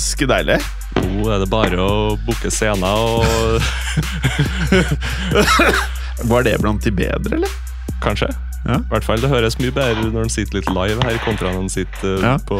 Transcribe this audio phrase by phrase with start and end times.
[0.00, 0.56] Ganske deilig.
[0.96, 3.24] Nå er det bare å booke scener og
[6.30, 7.52] Var det blant de bedre, eller?
[8.02, 8.28] Kanskje.
[8.66, 8.76] Ja.
[8.76, 11.62] I hvert fall Det høres mye bedre når den sitter litt live her, kontra når
[11.66, 12.34] den sitter eh, Ja.
[12.48, 12.58] på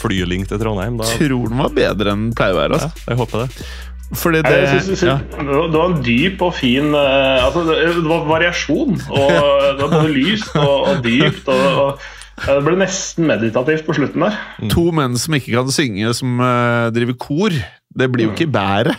[0.00, 0.98] flylink til Trondheim.
[1.00, 2.80] Da, Tror den var bedre enn den pleier å være.
[2.80, 3.06] ja, Altså.
[3.08, 3.66] jeg håper det.
[4.12, 5.14] Fordi Nei, det jeg synes, ja.
[5.24, 8.98] det var- en dyp og fin eh, altså, Det det var variasjon.
[9.08, 11.48] Og det var både lyst og, og dypt.
[11.48, 12.10] Og, og,
[12.40, 14.38] ja, det ble nesten meditativt på slutten der.
[14.72, 17.56] To menn som ikke kan synge, som eh, driver kor.
[17.92, 18.96] Det blir jo ikke bedre.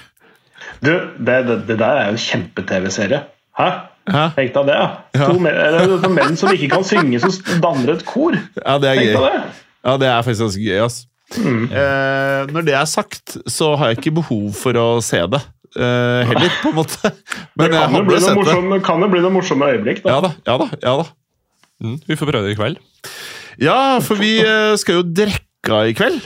[0.84, 3.24] Du, det, det, det der er jo en kjempe-TV-serie.
[3.58, 3.70] Hæ?
[4.12, 4.24] Hæ?
[4.36, 4.88] Tenk deg det, ja.
[5.16, 5.30] Ja.
[5.32, 8.36] To menn, eller, to menn som ikke kan synge, som danner et kor.
[8.36, 9.26] ja det er Tenk gøy.
[9.26, 9.66] det.
[9.84, 10.80] Ja, det er faktisk ganske gøy.
[10.84, 11.02] ass.
[11.34, 15.40] Eh, når det er sagt, så har jeg ikke behov for å se det
[15.80, 17.12] eh, heller, på en måte.
[17.58, 18.04] Men Det kan jo
[19.10, 20.04] bli bli noen morsomme øyeblikk.
[20.04, 20.14] Da.
[20.14, 20.68] Ja da, ja da.
[20.84, 21.08] ja da.
[21.84, 22.80] Mm, vi får prøve det i kveld.
[23.62, 26.24] Ja, for vi eh, skal jo drikke i kveld.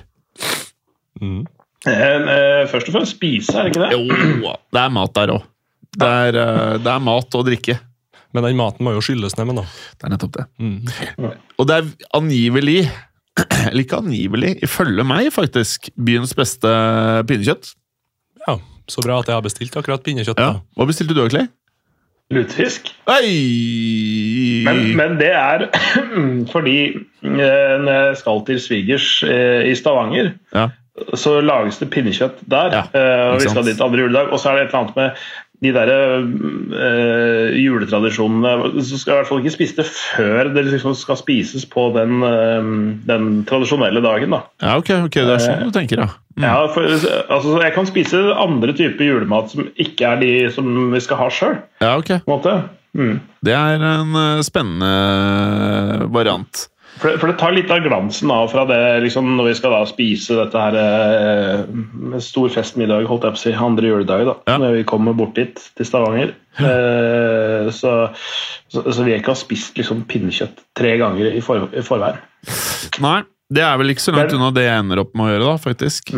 [1.22, 1.42] Mm.
[1.88, 3.98] Eh, eh, først og fremst spise, er det ikke det?
[3.98, 5.46] Jo, det er mat der òg.
[5.98, 7.80] Det, det er mat og drikke.
[8.36, 9.66] Men den maten må jo skylles ned med, da.
[9.98, 10.46] Det er nettopp det.
[10.62, 11.30] Mm.
[11.58, 11.88] Og det er
[12.20, 12.80] angivelig,
[13.70, 16.74] eller ikke angivelig, ifølge meg faktisk, byens beste
[17.30, 17.72] pinnekjøtt.
[18.46, 20.40] Ja, Så bra at jeg har bestilt akkurat pinnekjøtt.
[20.44, 20.60] Ja.
[20.78, 21.50] Hva bestilte du, Clay?
[22.34, 22.90] Lutefisk.
[23.08, 24.64] Oi!
[24.68, 25.68] Men, men det er
[26.54, 30.66] fordi eh, når jeg skal til svigers eh, i Stavanger, Ja.
[31.14, 32.74] så lages det pinnekjøtt der.
[32.74, 34.32] Ja, eh, og vi skal dit andre juledag.
[34.34, 35.10] Og så er det et eller annet med
[35.66, 40.94] de der eh, juletradisjonene Så skal i hvert fall ikke spise det før det liksom
[40.98, 42.70] skal spises på den, eh,
[43.10, 44.36] den tradisjonelle dagen.
[44.36, 44.44] da.
[44.62, 46.10] ja, ok, ok, det er sånn du tenker, ja.
[46.38, 46.46] Mm.
[46.46, 51.02] Ja, for, altså, jeg kan spise andre typer julemat som ikke er de som vi
[51.02, 51.56] skal ha sjøl.
[51.82, 52.14] Ja, ok.
[52.98, 53.18] Mm.
[53.46, 56.68] Det er en eh, spennende variant.
[56.98, 59.82] For, for det tar litt av glansen av fra det liksom, når vi skal da
[59.90, 64.36] spise dette her eh, med stor festmiddag, holdt jeg på å si, andre juledag, da,
[64.50, 64.58] Ja.
[64.64, 66.34] når vi kommer bort dit, til Stavanger.
[66.58, 67.94] Eh, så,
[68.74, 72.18] så, så jeg ikke ha spist liksom, pinnekjøtt tre ganger i, for, i forveien.
[73.04, 73.20] Nei,
[73.54, 75.58] det er vel ikke så langt unna det jeg ender opp med å gjøre, da,
[75.70, 76.16] faktisk.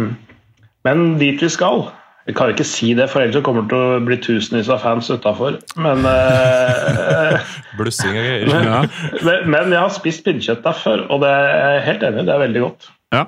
[0.88, 1.90] Men dit vi skal
[2.30, 5.08] Jeg kan ikke si det, for ellers kommer det til å bli tusenvis av fans
[5.10, 5.56] utafor.
[5.82, 7.48] Men, eh,
[7.80, 8.52] Blussing og greier.
[8.54, 8.84] Ja.
[9.26, 12.28] men, men jeg har spist pinnekjøtt der før, og det er jeg helt enig.
[12.28, 12.92] Det er veldig godt.
[13.16, 13.24] Ja.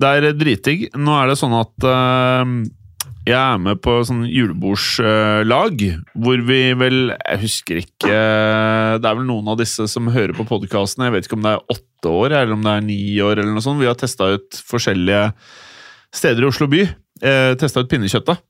[0.00, 0.88] Det er dritdigg.
[0.96, 2.56] Nå er det sånn at eh,
[3.28, 5.84] jeg er med på sånn julebordslag,
[6.16, 10.48] hvor vi vel Jeg husker ikke Det er vel noen av disse som hører på
[10.48, 11.04] podkasten.
[11.04, 13.36] Jeg vet ikke om det er åtte år eller om det er ni år.
[13.36, 13.84] eller noe sånt.
[13.84, 15.30] Vi har testa ut forskjellige
[16.14, 16.86] steder i Oslo by.
[17.22, 18.42] Eh, testa ut pinnekjøttet.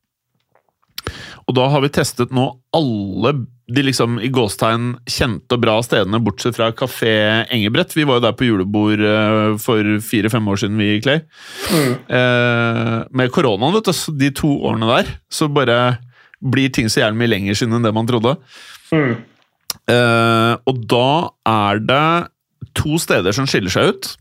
[1.44, 3.34] Og da har vi testet nå alle
[3.74, 7.12] de liksom i gåstegn kjente og bra stedene, bortsett fra Kafé
[7.52, 7.94] Engebrett.
[7.96, 11.22] Vi var jo der på julebord eh, for fire-fem år siden, vi, Clay.
[11.72, 15.78] Eh, med koronaen, vet du, så de to årene der, så bare
[16.44, 18.36] blir ting så jævlig mye lenger siden enn det man trodde.
[18.92, 19.14] Mm.
[19.94, 21.08] Eh, og da
[21.48, 22.04] er det
[22.76, 24.12] to steder som skiller seg ut.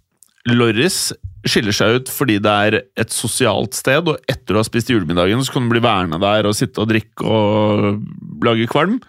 [0.51, 1.13] Lorris
[1.47, 5.43] skiller seg ut fordi det er et sosialt sted, og etter å ha spist julemiddagen,
[5.43, 8.99] så kan du bli værende der og sitte og drikke og lage kvalm.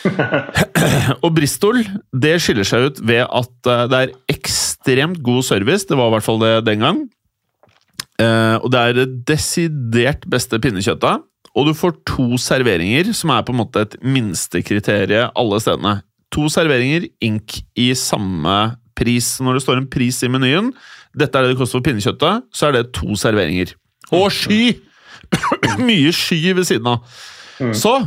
[1.24, 1.82] og Bristol
[2.16, 5.88] det skiller seg ut ved at eh, det er ekstremt god service.
[5.88, 7.02] Det var i hvert fall det den gang.
[8.20, 11.26] Eh, og det er det desidert beste pinnekjøttet.
[11.58, 15.96] Og du får to serveringer, som er på en måte et minstekriterium alle stedene.
[16.30, 18.58] To serveringer, ink i samme
[19.00, 19.32] pris.
[19.40, 20.70] Når det står en pris i menyen,
[21.16, 23.74] dette er det det koster for pinnekjøttet, så er det to serveringer.
[24.14, 24.76] Og sky!
[25.88, 27.04] Mye sky ved siden av.
[27.76, 27.98] Så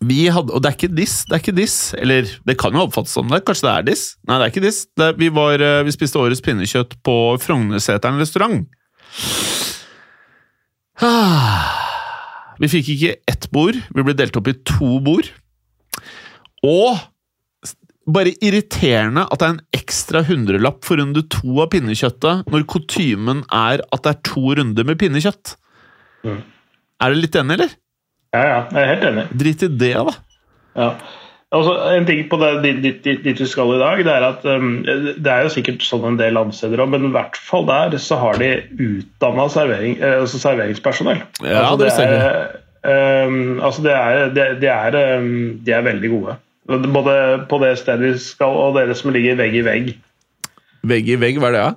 [0.00, 1.76] vi hadde, Og det er ikke diss, det er ikke diss.
[1.98, 3.42] Eller det kan jo oppfattes som det.
[3.44, 4.04] Kanskje det er diss?
[4.28, 4.80] Nei, det er ikke diss.
[4.96, 8.64] Det, vi, var, eh, vi spiste årets pinnekjøtt på Frognerseteren restaurant.
[12.60, 15.30] Vi fikk ikke ett bord, vi ble delt opp i to bord.
[16.60, 16.98] Og
[18.04, 23.44] bare irriterende at det er en ekstra hundrelapp for runde to av pinnekjøttet, når kutymen
[23.50, 25.56] er at det er to runder med pinnekjøtt.
[26.24, 26.42] Mm.
[27.00, 27.74] Er du litt enig, eller?
[28.30, 29.26] Ja, ja, jeg er helt enig.
[29.42, 30.14] Drit i det, da.
[30.78, 30.92] Ja.
[31.50, 34.44] Altså, en ting på det, dit, dit, dit, vi skal i dag, det er at
[34.46, 37.96] um, det er jo sikkert sånn en del landsteder òg, men i hvert fall der
[37.98, 41.24] så har de utdanna servering, eh, altså serveringspersonell.
[41.42, 45.34] Ja, altså, det det er, um, altså, det er, det, det er, um,
[45.66, 46.36] de er veldig gode.
[46.70, 47.14] Både
[47.50, 49.94] på det stedet vi skal, og dere som ligger vegg i vegg.
[50.86, 51.62] Vegg i vegg, hva er det?
[51.66, 51.72] Ja?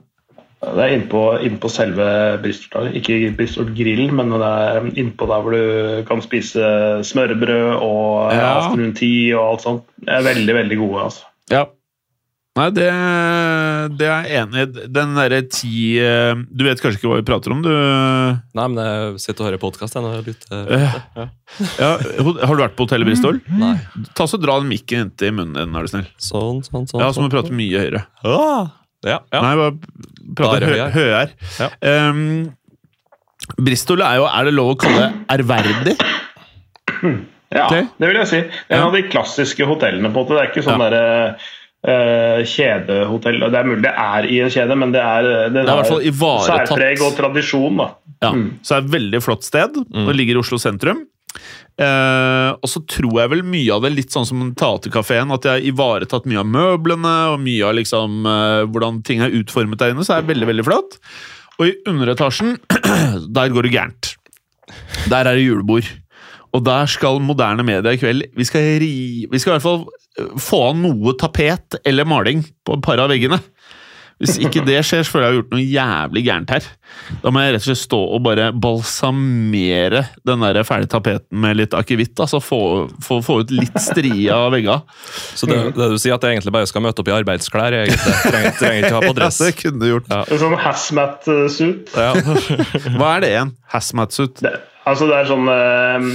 [0.64, 2.06] Det er innpå innpå selve
[2.40, 2.86] Bristol.
[2.96, 6.64] Ikke Bristol Grill, men det er innpå der hvor du kan spise
[7.04, 8.46] smørbrød og Ja.
[8.62, 9.84] afternoon tea og alt sånt.
[10.00, 11.26] Det er veldig, veldig gode, altså.
[11.52, 11.66] Ja.
[12.54, 12.86] Nei, det,
[13.98, 14.84] det er jeg enig i.
[14.94, 17.72] Den derre ti eh, Du vet kanskje ikke hva vi prater om, du?
[17.74, 19.98] Nei, men jeg sitter og hører podkast.
[19.98, 20.84] Eh.
[21.18, 21.26] Ja.
[21.82, 23.40] Ja, har du vært på hotellet Bristol?
[23.58, 23.74] Nei.
[24.14, 26.06] Ta så Dra den mikken inntil munnen din, er du snill.
[26.22, 27.02] Sånn, sånn, sånn.
[27.02, 27.32] Ja, så må sånn.
[27.34, 28.04] du prate mye høyere.
[28.22, 28.70] Ah,
[29.04, 29.42] ja, ja.
[29.42, 29.74] Nei, bare
[30.38, 31.50] prate er hø høyere.
[31.58, 31.72] Ja.
[32.14, 32.22] Um,
[33.66, 35.98] Bristol er jo Er det lov å kalle ærverdig?
[37.54, 38.40] Ja, det vil jeg si.
[38.46, 40.10] Det er en av de klassiske hotellene.
[40.14, 40.38] på en måte.
[40.38, 40.88] Det er ikke sånn Ja.
[40.90, 41.52] derre eh,
[41.84, 43.40] kjedehotell.
[43.52, 46.12] Det er mulig det er i en kjede, men det er, det Det er i
[46.12, 46.70] ivaretatt.
[46.72, 47.78] særpreg og tradisjon.
[47.82, 47.90] da.
[48.24, 48.60] Ja, Mm.
[48.64, 49.74] Så det er et veldig flott sted.
[49.92, 51.02] Det ligger i Oslo sentrum.
[51.82, 55.52] Eh, og så tror jeg vel mye av det litt sånn som Teaterkafeen, at jeg
[55.52, 59.92] har ivaretatt mye av møblene og mye av liksom eh, hvordan ting er utformet der
[59.96, 61.00] inne, så er det veldig, veldig flott.
[61.60, 62.60] Og i underetasjen,
[63.36, 64.14] der går det gærent.
[65.10, 65.90] Der er det julebord.
[66.54, 68.94] Og der skal moderne media i kveld Vi skal, ri,
[69.30, 69.86] vi skal i hvert fall
[70.20, 73.42] eh, få av noe tapet eller maling på et par av veggene.
[74.22, 76.68] Hvis ikke det skjer, så føler jeg jeg har gjort noe jævlig gærent her.
[77.24, 81.58] Da må jeg rett og slett stå og bare balsamere den der ferdige tapeten med
[81.60, 82.14] litt akevitt.
[82.24, 82.60] Altså få,
[83.04, 84.80] få, få ut litt strie av veggene.
[85.36, 87.76] Så det, det du sier at jeg egentlig bare skal møte opp i arbeidsklær?
[87.82, 87.98] Jeg.
[87.98, 89.40] Trenger, trenger ikke ha på dress.
[89.44, 90.12] Ja, det kunne du gjort.
[90.14, 90.40] Ja.
[90.40, 91.96] Sånn hazmat-suit.
[91.98, 92.14] Ja.
[93.00, 93.56] Hva er det igjen?
[93.74, 94.46] Hazmat-suit?
[94.84, 96.08] Altså det er sånn uh,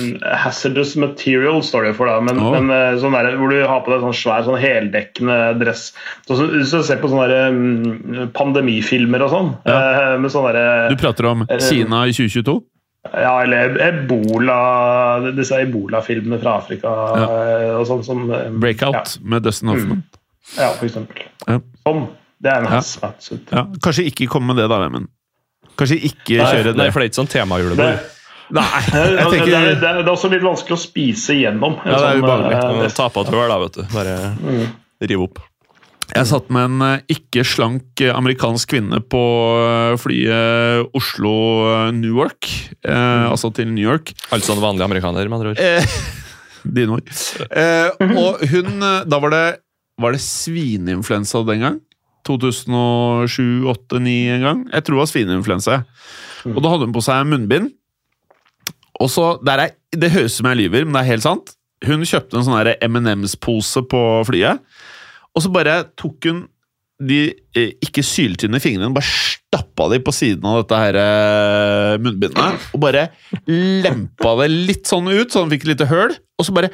[0.42, 2.10] hazardous material, står det for.
[2.10, 2.52] da, Men, oh.
[2.52, 5.86] men uh, sånn der, hvor du har på deg sånn svær sånn heldekkende dress.
[6.26, 10.52] Så, så, Hvis du ser på sånne der, um, pandemifilmer og sånn eh, med sånne
[10.56, 12.58] der, Du prater om Kina i 2022?
[13.08, 14.58] Ja, eller ebola
[15.32, 17.28] Disse ebola-filmene fra Afrika ja.
[17.78, 18.04] og sånn.
[18.04, 20.04] som eh, Breakout med Dustin Hoffman.
[20.58, 21.24] Ja, for eksempel.
[21.46, 21.60] Ja.
[21.88, 22.04] Sånn.
[22.38, 23.12] Det er en Ja.
[23.54, 23.64] Ja.
[23.82, 25.08] Kanskje ikke komme med det, da, Vemund.
[25.78, 26.92] Kanskje ikke Nei, kjøre nei, det.
[26.92, 28.06] for det er ikke sånn temajulebord.
[28.50, 31.76] Nei, det, er, det, er, det er også litt vanskelig å spise gjennom.
[31.84, 32.54] Ja, det er ubehagelig.
[32.56, 33.82] eh, Du må Ta på et høl, da, vet du.
[33.92, 34.14] Bare
[35.04, 35.38] rive opp.
[36.08, 39.20] Jeg satt med en eh, ikke slank eh, amerikansk kvinne på
[39.60, 42.48] eh, flyet Oslo-Newark.
[42.88, 44.14] Eh, Altså til New York.
[44.32, 45.60] Altså en vanlig amerikaner, med andre ord.
[45.60, 45.84] Eh,
[46.78, 47.12] Dine ord.
[47.52, 49.44] Eh, og hun Da var det,
[50.00, 51.76] var det svineinfluensa den gang.
[52.28, 54.58] 2007-2008-2009 en gang.
[54.72, 55.76] Jeg tror det var svineinfluensa.
[56.48, 57.70] Og da hadde hun på seg munnbind.
[59.02, 59.58] Og så, er,
[59.94, 61.46] Det høres ut som jeg lyver, men det er helt sant.
[61.86, 64.58] Hun kjøpte en sånn M&M's-pose på flyet,
[65.34, 66.40] og så bare tok hun
[66.98, 67.18] de
[67.54, 72.64] eh, ikke syltynne fingrene, bare stappa de på siden av dette her eh, munnbindet.
[72.74, 73.04] Og bare
[73.46, 76.10] lempa det litt sånn ut, så han fikk et lite høl.
[76.38, 76.70] Og så bare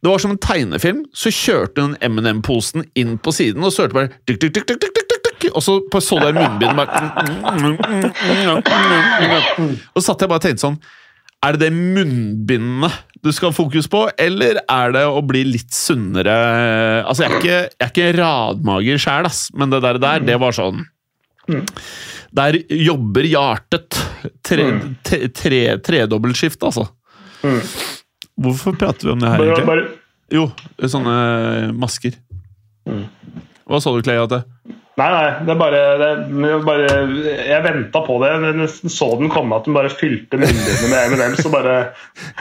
[0.00, 1.04] Det var som en tegnefilm.
[1.14, 4.80] Så kjørte hun M&M-posen inn på siden, og så hørte bare tuk, tuk, tuk, tuk,
[4.80, 5.00] tuk,
[5.54, 7.00] og så så du munnbindet bare
[9.94, 10.80] Og så satt jeg bare og tenkte sånn
[11.44, 15.74] er det det munnbindet du skal ha fokus på, eller er det å bli litt
[15.76, 16.32] sunnere
[17.04, 20.38] Altså, jeg er ikke, jeg er ikke radmager sjæl, ass, men det der, der det
[20.40, 20.86] var sånn
[22.36, 23.96] Der jobber hjertet.
[24.46, 24.66] Tre,
[25.02, 26.84] tre, tre, tredobbeltskift, altså.
[28.40, 29.88] Hvorfor prater vi om det her, egentlig?
[30.30, 30.44] Jo,
[30.92, 31.16] sånne
[31.74, 32.14] masker.
[33.66, 34.20] Hva sa du, Clay?
[34.22, 34.42] At det?
[35.00, 36.08] Nei, nei, det er bare, det,
[36.50, 36.86] er bare
[37.48, 38.30] Jeg venta på det.
[38.34, 41.36] Jeg nesten så den komme, at den bare fylte munnbindet med M&M.
[41.40, 41.76] Så bare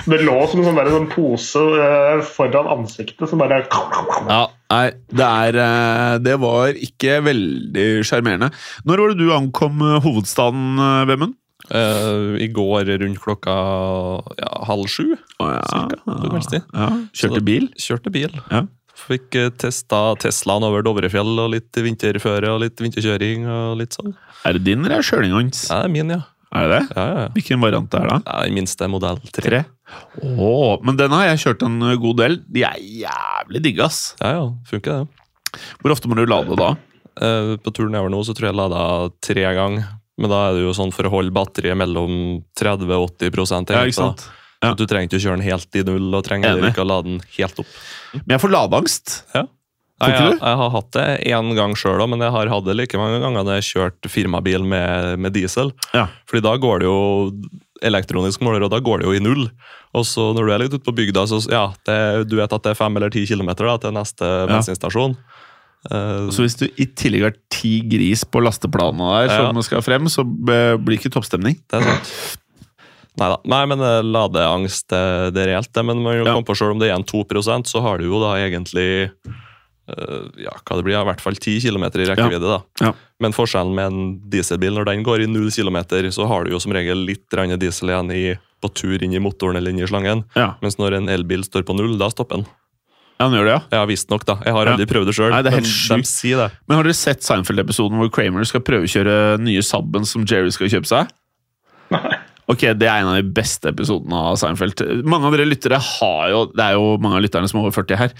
[0.05, 3.61] Det lå som en sånn, der, sånn pose eh, foran ansiktet som bare
[4.29, 4.41] Ja,
[4.73, 8.51] nei, det er eh, Det var ikke veldig sjarmerende.
[8.87, 11.37] Når var det du ankom eh, hovedstaden, eh, Vemund?
[11.69, 13.53] Uh, I går rundt klokka
[14.39, 15.11] ja, halv sju.
[15.37, 15.59] Oh, ja.
[15.69, 16.87] Cirka, ja.
[17.13, 17.67] Kjørte bil?
[17.77, 18.33] Kjørte bil.
[18.49, 18.63] Ja.
[19.09, 23.47] Fikk eh, testa Teslaen over Dovrefjell, og litt vinterføre og litt vinterkjøring.
[23.49, 24.13] og litt sånn.
[24.45, 25.65] Er det din, eller er det sjøling hans?
[25.69, 26.21] Ja, det er min, ja.
[26.49, 26.95] Er det det?
[26.97, 27.27] Ja, ja, ja.
[27.35, 28.15] Hvilken variant er det?
[28.25, 28.33] da?
[28.39, 29.43] ja den minste modell 3.
[29.49, 29.63] 3?
[30.25, 32.39] Åh, men den har jeg kjørt en god del.
[32.49, 34.15] De er jævlig digge, ass.
[34.21, 35.59] Ja, ja, funker det.
[35.81, 36.71] Hvor ofte må du lade da?
[37.19, 38.83] Eh, på turen nedover nå så tror jeg jeg lada
[39.25, 39.87] tre ganger.
[40.19, 43.77] Men da er det jo sånn for å holde batteriet mellom 30 og 80 egentlig,
[43.77, 44.25] Ja, ikke sant?
[44.25, 44.35] da.
[44.63, 44.73] Ja.
[44.73, 46.89] Så Du trenger ikke å kjøre den helt i null, og trenger heller ikke å
[46.89, 47.71] lade den helt opp.
[48.13, 49.15] Men jeg får ladeangst.
[49.37, 49.45] Ja.
[49.99, 52.75] Nei, jeg, jeg har hatt det én gang sjøl òg, men jeg har hatt det
[52.79, 55.73] like mange ganger når jeg har kjørt firmabil med, med diesel.
[55.91, 56.05] Ja.
[56.29, 56.99] Fordi da går det jo
[57.83, 59.49] elektronisk måler, og da går det jo i null.
[59.95, 61.97] Og så når du er litt ute på bygda, så ja, det,
[62.31, 65.15] du vet at det er fem eller ti kilometer da, til neste bensinstasjon.
[65.87, 69.45] Uh, Så hvis du i tillegg har ti gris på lasteplanene der Ja.
[69.47, 71.55] som skal frem, så blir det ikke toppstemning.
[71.71, 72.13] det er sant.
[73.17, 73.39] Neida.
[73.45, 75.83] Nei, men eh, ladeangst, det, det er reelt, det.
[75.85, 76.23] Men man Ja.
[76.35, 76.41] ja.
[76.41, 78.85] på selv om det er igjen 2% så har du jo da egentlig
[79.89, 82.45] eh, ja, hva det blir, i hvert fall 10 km i rekkevidde.
[82.53, 82.59] da.
[82.85, 82.93] Ja.
[83.19, 85.81] Men forskjellen med en dieselbil, når den går i 0 km,
[86.13, 88.23] så har du jo som regel litt grann diesel igjen i,
[88.61, 90.23] på tur inn i motoren eller inn i slangen.
[90.35, 92.45] Ja, Mens når en elbil står på null, da stopper den.
[93.19, 93.61] ja han gjør det, ja.
[93.79, 94.37] Ja, visstnok, da.
[94.45, 94.77] Jeg har Ja.
[94.77, 96.51] aldri prøvd det sjøl, Nei, er men helt de sier det.
[96.67, 100.87] Men har dere sett Seinfeld-episoden hvor Kramer skal prøvekjøre nye Sabben som Jerry skal kjøpe
[100.87, 101.11] seg?
[102.49, 104.81] Ok, Det er en av de beste episodene av Seinfeld.
[105.05, 107.75] Mange av dere lyttere har jo Det er jo mange av lytterne som er over
[107.75, 108.15] 40 her.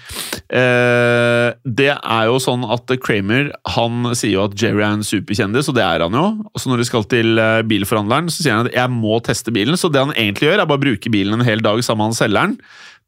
[0.54, 5.70] Eh, det er jo sånn at Kramer han sier jo at Jerry er en superkjendis,
[5.70, 6.26] og det er han jo.
[6.46, 9.54] Og så når de skal til eh, bilforhandleren, så sier han at jeg må teste
[9.54, 9.78] bilen.
[9.80, 12.12] Så det han egentlig gjør, er bare å bruke bilen en hel dag sammen med
[12.14, 12.58] han selgeren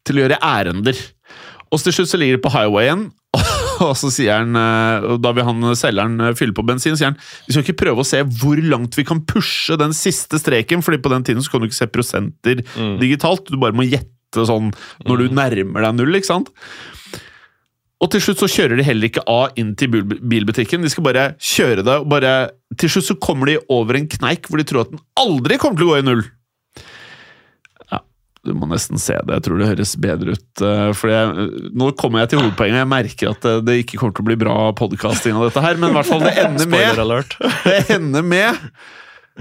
[0.03, 0.99] til å gjøre ærender.
[1.71, 3.07] Og til slutt så ligger de på highwayen,
[3.87, 7.11] og så sier han, eh, og da vil han selgeren eh, fylle på bensin, sier
[7.11, 10.83] han vi skal ikke prøve å se hvor langt vi kan pushe den siste streken,
[10.85, 12.97] fordi på den tiden så kan du ikke se prosenter Mm.
[12.99, 14.71] digitalt, du bare må gjette sånn
[15.07, 16.49] når du nærmer deg null, ikke sant?
[18.03, 21.25] Og til slutt så kjører de heller ikke av inn til bilbutikken, de skal bare
[21.39, 22.33] kjøre det, og bare
[22.77, 25.77] Til slutt så kommer de over en kneik hvor de tror at den aldri kommer
[25.77, 26.23] til å gå i null.
[28.43, 29.37] Du må nesten se det.
[29.37, 30.63] Jeg tror det høres bedre ut.
[30.99, 31.45] Fordi jeg,
[31.79, 32.81] nå kommer jeg til hovedpoenget.
[32.81, 35.79] Jeg merker at det, det ikke kommer til å bli bra podkasting av dette her,
[35.79, 37.31] men i hvert fall det ender med,
[37.69, 38.59] det ender med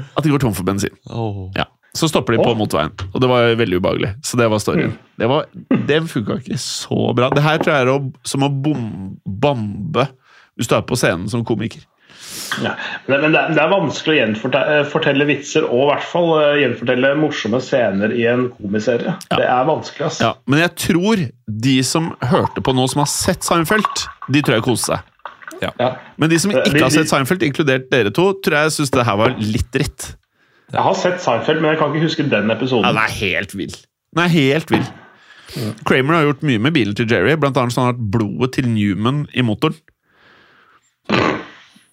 [0.02, 0.94] at de går tom for bensin.
[1.10, 1.48] Oh.
[1.58, 1.66] Ja.
[1.92, 2.56] Så stopper de på Åh.
[2.56, 4.14] motorveien, og det var veldig ubehagelig.
[4.24, 4.94] Så det var storyen.
[5.20, 5.50] Det, var,
[5.90, 7.28] det funka ikke så bra.
[7.34, 8.86] Det her tror jeg er å, som å bom,
[9.26, 10.06] bombe
[10.56, 11.84] hvis du er på scenen som komiker.
[12.62, 12.74] Ja.
[13.08, 18.12] Men det, er- vanskelig å gjenfortelle vitser og i hvert fall eh, gjenfortelle morsomme scener
[18.16, 19.14] i en komiserie.
[19.32, 20.06] Det er vanskelig.
[20.10, 20.20] ass.
[20.20, 21.22] Ja, men jeg tror
[21.66, 25.08] de som hørte på nå, som har sett Seinfeld, de tror jeg koste seg.
[25.62, 25.92] Ja.
[26.18, 29.04] Men de som De- ikke har sett Seinfeld, inkludert dere to, tror jeg syns det
[29.06, 30.08] her var litt dritt.
[30.72, 32.88] Jeg har sett Seinfeld, men jeg kan ikke huske den Ja, episoden.
[32.88, 33.74] den er helt vill.
[34.16, 34.84] Den er helt vill.
[35.84, 39.26] Kramer har gjort mye med bilen til Jerry, blant annet sånn at blodet til Newman
[39.36, 39.76] i motoren.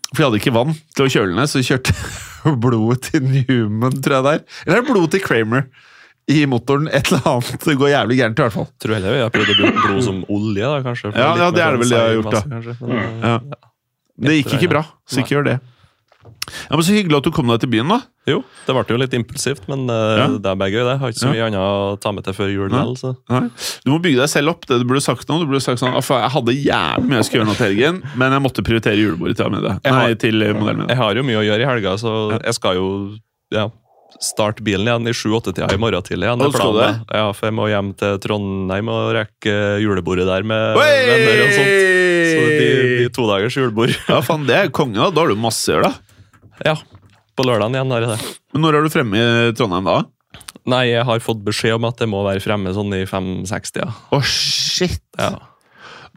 [0.09, 1.93] For de hadde ikke vann til å kjøle ned, så de kjørte
[2.63, 4.43] blodet til Newman, tror jeg det er.
[4.65, 5.67] Eller er det blodet til Kramer
[6.29, 6.89] i motoren?
[6.93, 7.51] Et eller annet.
[7.65, 8.69] Det går jævlig gærent, i hvert fall.
[8.81, 11.13] Tror heller vi har prøvd å bruke blod som olje, da, kanskje.
[11.13, 12.87] Ja, ja, det er det vel de jeg har sånn gjort, da.
[12.93, 13.35] men, Ja.
[14.19, 15.59] Det gikk ikke bra, så ikke gjør det.
[16.69, 17.99] Ja, men Så hyggelig at du kom deg til byen, da.
[18.29, 20.27] Jo, det ble jo litt impulsivt, men uh, Ja.
[20.37, 20.83] det er bare gøy.
[20.85, 20.93] det.
[20.93, 22.69] Jeg har ikke så mye annet å ta med til før jul.
[22.69, 22.83] Nei.
[22.85, 23.15] vel, så.
[23.29, 23.41] Nei.
[23.85, 24.65] Du må bygge deg selv opp.
[24.69, 27.25] det Du burde sagt nå, Du burde sagt sånn, «Ah, Jeg hadde jævlig mye jeg
[27.29, 30.77] skulle gjøre nå til helgen, men jeg måtte prioritere julebordet til har- Nei, til modellen
[30.85, 30.87] min.
[30.89, 32.87] Jeg har jo mye å gjøre i helga, så jeg skal jo
[33.51, 33.69] ja,
[34.21, 36.27] starte bilen igjen i sju-åtte-tida i morgen tidlig.
[36.27, 36.39] igjen.
[36.41, 37.05] Det skal planen.
[37.13, 41.77] Ja, for jeg må hjem til Trondheim og rekke julebordet der med venner og sånt.
[42.29, 43.93] Så det blir, blir to dagers julebord.
[44.09, 45.09] Ja, faen, det er konge, da.
[45.09, 45.93] Da har du masse å gjøre, da.
[46.67, 46.75] Ja,
[47.39, 48.31] på lørdagen igjen er det det.
[48.53, 49.99] Men når er du fremme i Trondheim da?
[50.69, 53.87] Nei, jeg har fått beskjed om at jeg må være fremme sånn i 5-60-tida.
[54.13, 55.01] Å, shit!
[55.17, 55.37] Ja.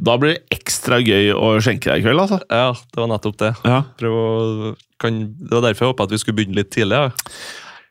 [0.03, 2.41] Da blir det ekstra gøy å skjenke deg i kveld, altså.
[2.51, 3.53] ja, det var nettopp det.
[3.69, 3.83] Ja.
[4.01, 4.73] Prøv
[5.03, 6.99] kan, det var derfor jeg håpa at vi skulle begynne litt tidlig.
[6.99, 7.13] Ja.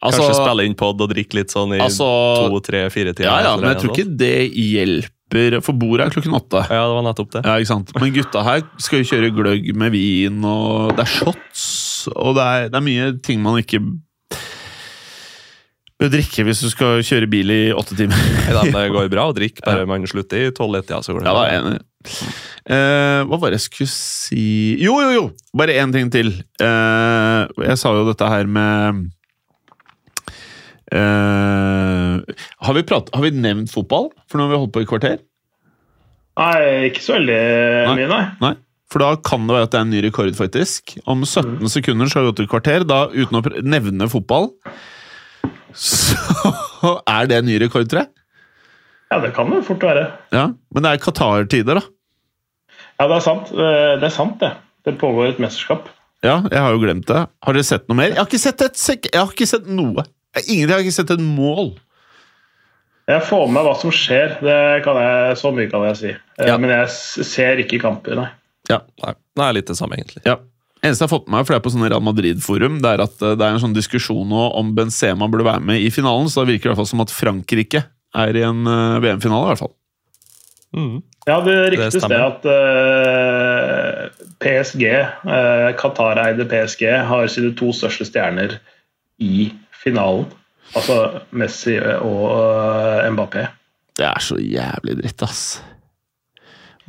[0.02, 2.08] Altså, Kanskje spille inn pod og drikke litt sånn i altså
[2.50, 3.30] to, tre, fire timer.
[3.30, 6.64] Ja, ja, men jeg tror ikke det hjelper, for bordet er klokken åtte.
[6.74, 7.44] Ja, det var nettopp det.
[7.46, 7.94] Ja, ikke sant?
[8.02, 11.66] Men gutta her skal jo kjøre gløgg med vin, og det er shots,
[12.10, 13.82] og det er, det er mye ting man ikke
[16.02, 18.18] bør drikke hvis du skal kjøre bil i åtte timer.
[18.50, 21.02] Nei, Det går bra å drikke, bare man slutter i tolv-ett-tida.
[21.06, 21.80] så går det Ja, da enig.
[22.66, 24.44] Eh, hva var det jeg skulle si
[24.82, 25.24] Jo, jo, jo!
[25.58, 26.32] Bare én ting til.
[26.62, 29.04] Uh, jeg sa jo dette her med
[30.94, 34.10] uh, har, vi prat, har vi nevnt fotball?
[34.26, 35.22] For nå har vi holdt på i kvarter.
[36.42, 37.40] Nei, ikke så veldig
[37.92, 38.24] mye, nei.
[38.42, 38.54] Nei.
[38.92, 40.98] For da kan det være at det er en ny rekord, faktisk.
[41.08, 42.84] Om 17 sekunder så har vi gått et kvarter.
[42.88, 44.50] Da, uten å nevne fotball,
[45.72, 48.12] så er det en ny rekord, tror jeg.
[49.12, 50.06] Ja, det kan det fort være.
[50.36, 51.86] Ja, Men det er Qatar-tider, da.
[53.02, 53.50] Ja, det er sant.
[53.52, 54.52] Eh, Det er sant, det.
[54.88, 55.88] Det pågår et mesterskap.
[56.26, 57.24] Ja, jeg har jo glemt det.
[57.44, 58.12] Har dere sett noe mer?
[58.14, 60.04] Jeg har ikke sett et sek Jeg har ikke sett noe.
[60.38, 61.72] Jeg, ingenting, jeg har ikke sett et mål.
[63.10, 66.12] Jeg får med meg hva som skjer, det kan jeg, så mye kan jeg si.
[66.14, 66.58] Eh, Ja.
[66.62, 68.30] Men jeg ser ikke kamper, nei.
[68.72, 70.24] Ja, Nei, det er litt det samme, egentlig.
[70.28, 70.40] ja.
[70.82, 73.02] Eneste jeg har fått med meg, for det er på sånn Real Madrid-forum, det er
[73.04, 76.26] at eh, det er en sånn diskusjon nå om Benzema burde være med i finalen,
[76.26, 77.84] så da virker det i hvert fall som at Frankrike
[78.18, 79.76] er i en eh, VM-finale, i hvert fall.
[80.74, 80.96] Mm.
[81.28, 84.08] Ja, det ryktes det, at uh,
[84.42, 84.86] PSG,
[85.28, 88.56] uh, Qatar-eide PSG, har sine to største stjerner
[89.22, 89.52] i
[89.84, 90.26] finalen.
[90.74, 90.98] Altså
[91.36, 93.46] Messi og uh, Mbappé.
[94.00, 95.44] Det er så jævlig dritt, ass.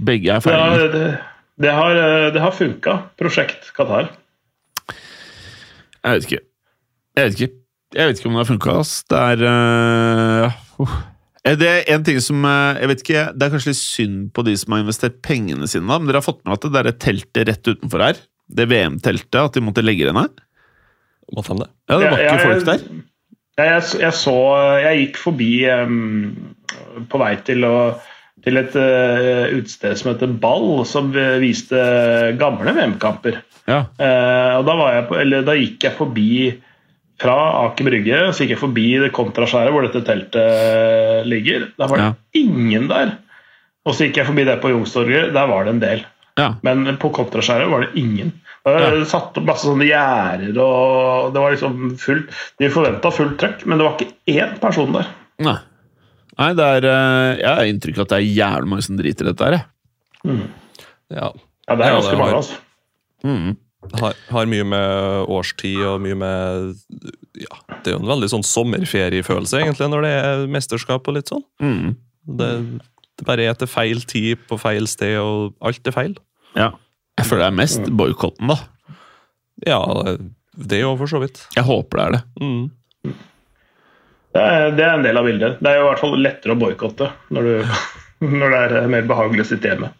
[0.01, 0.89] Begge er Det ferdige.
[0.89, 2.95] det, det har, eh, det har funka.
[3.21, 4.09] Prosjekt Qatar.
[6.03, 6.41] Jeg vet ikke.
[7.17, 7.55] Jeg vet ikke.
[7.93, 8.93] Jeg vet ikke om det har funka, ass.
[9.13, 10.95] Det er uh.
[11.45, 14.45] Er Det er en ting som Jeg vet ikke, det er kanskje litt synd på
[14.47, 16.93] de som har investert pengene sine, da, men dere har fått med at det der
[17.03, 18.17] teltet rett utenfor her,
[18.49, 20.31] det VM-teltet, at de måtte legge det ned?
[21.37, 21.71] Måtte de det?
[21.91, 22.85] Ja, det var Jeg- ikke jeg- folk der.
[23.59, 24.37] Jeg, jeg, jeg så
[24.81, 26.55] Jeg gikk forbi um,
[27.11, 28.01] på vei til, å,
[28.43, 31.79] til et uh, utested som heter Ball, som eh, viste
[32.41, 33.37] gamle VM-kamper.
[33.71, 33.85] Ja.
[34.01, 36.31] Uh, og da, var jeg på, eller, da gikk jeg forbi
[37.23, 37.37] fra
[37.69, 41.69] Aker Brygge, så gikk jeg forbi det kontraskjæret hvor dette teltet ligger.
[41.79, 42.15] Da var det Ja.
[42.43, 43.13] ingen der.
[43.87, 46.03] Og så gikk jeg forbi det på Youngstorget, der var det en del.
[46.39, 46.55] ja.
[46.67, 48.33] Men på kontraskjæret var det ingen.
[48.65, 49.05] Det var Ja.
[49.05, 53.79] satt opp masse sånne gjerder, og det var liksom fullt De forventa fullt trøkk, men
[53.79, 55.07] det var ikke én person der.
[55.39, 55.59] Nei.
[56.41, 59.27] Nei, det er øh, Jeg har inntrykk av at det er jævlig mange som driter
[59.27, 60.39] i dette her, jeg.
[61.13, 61.29] Ja.
[61.69, 62.61] Ja, det er ganske mange, altså.
[63.23, 63.53] Mm.
[63.99, 66.73] Har, har mye med årstid og mye med
[67.43, 71.33] Ja, det er jo en veldig sånn sommerferiefølelse, egentlig, når det er mesterskap og litt
[71.33, 71.43] sånn.
[71.63, 71.95] Mm.
[72.39, 72.51] Det,
[73.19, 76.15] det bare er til feil tid på feil sted, og alt er feil.
[76.55, 76.71] Ja.
[77.19, 78.61] Jeg føler det er mest boikotten, da.
[79.67, 79.81] Ja,
[80.53, 81.43] det òg, for så vidt.
[81.57, 82.23] Jeg håper det er det.
[82.43, 82.63] Mm.
[84.33, 85.59] Det er, det er en del av bildet.
[85.61, 87.51] Det er jo i hvert fall lettere å boikotte når,
[88.41, 89.93] når det er mer behagelig å sitte hjemme.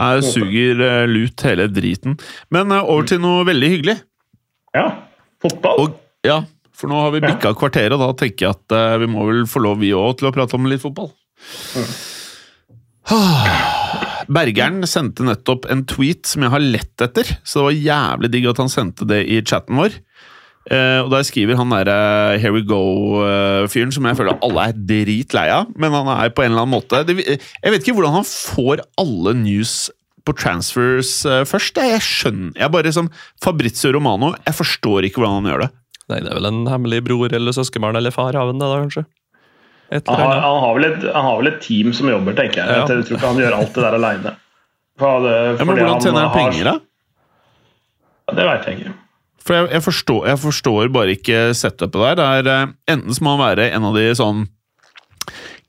[0.00, 2.16] Jeg suger øh, lut hele driten.
[2.54, 3.96] Men øh, over til noe veldig hyggelig.
[4.76, 4.86] Ja,
[5.42, 5.82] fotball.
[5.82, 6.40] Og, ja,
[6.74, 9.44] for nå har vi bikka kvarteret, og da tenker jeg at eh, vi må vel
[9.50, 11.10] få lov vi òg til å prate om litt fotball.
[13.10, 18.30] Ah, Bergeren sendte nettopp en tweet som jeg har lett etter, så det var jævlig
[18.34, 19.96] digg at han sendte det i chatten vår.
[20.70, 25.48] Eh, og Der skriver han derre Here we go-fyren som jeg føler alle er dritlei
[25.50, 28.28] av, men han er på en eller annen måte det, Jeg vet ikke hvordan han
[28.28, 29.90] får alle news
[30.28, 31.80] på transfers uh, først.
[31.80, 33.08] Jeg, jeg skjønner Jeg bare som
[33.42, 35.70] Fabrizio Romano, jeg forstår ikke hvordan han gjør det.
[36.10, 38.78] Nei, det er vel en hemmelig bror eller søskenbarn eller far av en, det da,
[38.84, 39.06] kanskje?
[39.90, 42.70] Han har, han, har vel et, han har vel et team som jobber, tenker jeg.
[42.70, 42.84] Ja.
[42.84, 44.34] Jeg tror ikke han gjør alt det der aleine.
[45.00, 45.12] Ja,
[45.64, 48.34] men hvordan tjener han penger, da?
[48.36, 48.92] Det veit jeg ikke.
[49.40, 52.18] For jeg, jeg, forstår, jeg forstår bare ikke setupet der.
[52.20, 54.46] Det er, eh, enten så må han være en av de sånn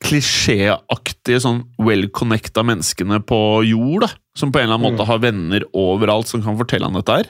[0.02, 4.12] klisjéaktige, sånn well-connecta menneskene på jord, da.
[4.38, 7.30] Som på en eller annen måte har venner overalt som kan fortelle han dette her.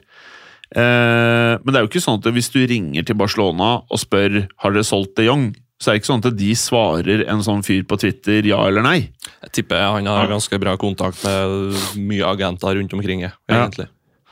[0.72, 4.46] Eh, men det er jo ikke sånn at hvis du ringer til Barcelona og spør
[4.64, 5.50] har dere solgt de Jong,
[5.82, 8.86] så er det ikke sånn at de svarer en sånn fyr på Twitter ja eller
[8.86, 9.00] nei.
[9.48, 13.26] Jeg tipper han har ganske bra kontakt med mye agenter rundt omkring.
[13.26, 13.34] Ja.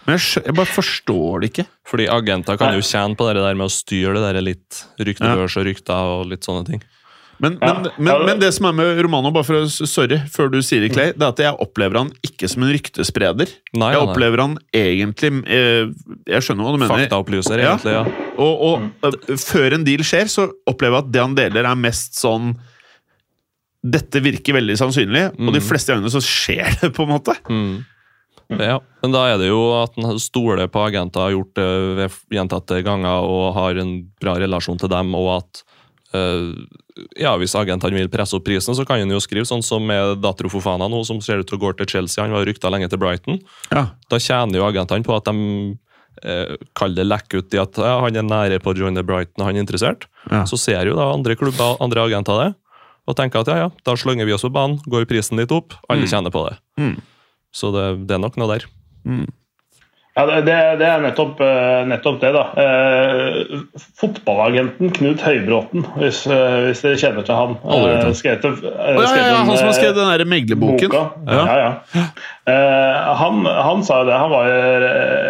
[0.09, 1.67] Men jeg, jeg bare forstår det ikke.
[1.87, 5.59] Fordi agenter kan jo tjene på det der med å styre det der litt ryktebørs
[5.61, 6.81] og rykter og litt sånne ting.
[7.39, 10.49] Men, men, men, det- men det som er med Romano, bare for å sorry, før
[10.51, 13.53] du sier det, Clay, det er at jeg opplever han ikke som en ryktespreder.
[13.79, 15.85] Nei, Jeg opplever han egentlig eh,
[16.27, 16.91] Jeg skjønner hva du mener.
[17.05, 17.77] Faktaopplyser, Ja.
[17.77, 17.93] egentlig.
[17.95, 18.33] ja.
[18.43, 21.79] Og, og eh, før en deal skjer, så opplever jeg at det han deler, er
[21.79, 22.57] mest sånn
[23.79, 25.67] Dette virker veldig sannsynlig, og de Mm.
[25.69, 27.37] fleste gangene så skjer det, på en måte.
[27.47, 27.85] Mm.
[28.49, 31.65] Ja, men da er det jo at en stoler på agenter, har gjort det
[31.99, 35.61] ved gjentatte ganger og har en bra relasjon til dem, og at
[36.17, 36.55] øh,
[37.21, 40.17] ja, hvis agentene vil presse opp prisen, så kan han jo skrive sånn som med
[40.23, 42.23] Datro Fofana nå, som ser ut til å gå til Chelsea.
[42.25, 43.37] Han var rykta lenge til Brighton.
[43.69, 43.85] Ja.
[44.09, 45.77] Da tjener jo agentene på at de
[46.25, 49.45] eh, kaller det lekk ut i at ja, han er nære på å joine Brighton,
[49.45, 50.09] han er interessert.
[50.31, 50.41] Ja.
[50.49, 52.49] Så ser jo da andre klubber, andre agenter det,
[53.09, 55.77] og tenker at ja, ja, da slynger vi oss på banen, går prisen litt opp,
[55.87, 56.09] alle Mm.
[56.11, 56.57] tjener på det.
[56.81, 56.97] Mm.
[57.55, 58.65] Så det, det er nok noe der.
[60.19, 60.39] Ja, det,
[60.81, 62.41] det- er nettopp, eh, nettopp det, da.
[62.59, 63.61] Eh,
[64.01, 67.53] fotballagenten Knut Høybråten, hvis, eh, hvis dere kjenner til han.
[67.63, 70.91] Eh, skrevet, eh, ja, ja, han som har skrevet den der meglerboken.
[70.91, 71.05] Ja.
[71.47, 72.03] Ja, ja.
[72.51, 74.17] Eh, han, han sa jo det.
[74.19, 74.51] Han var,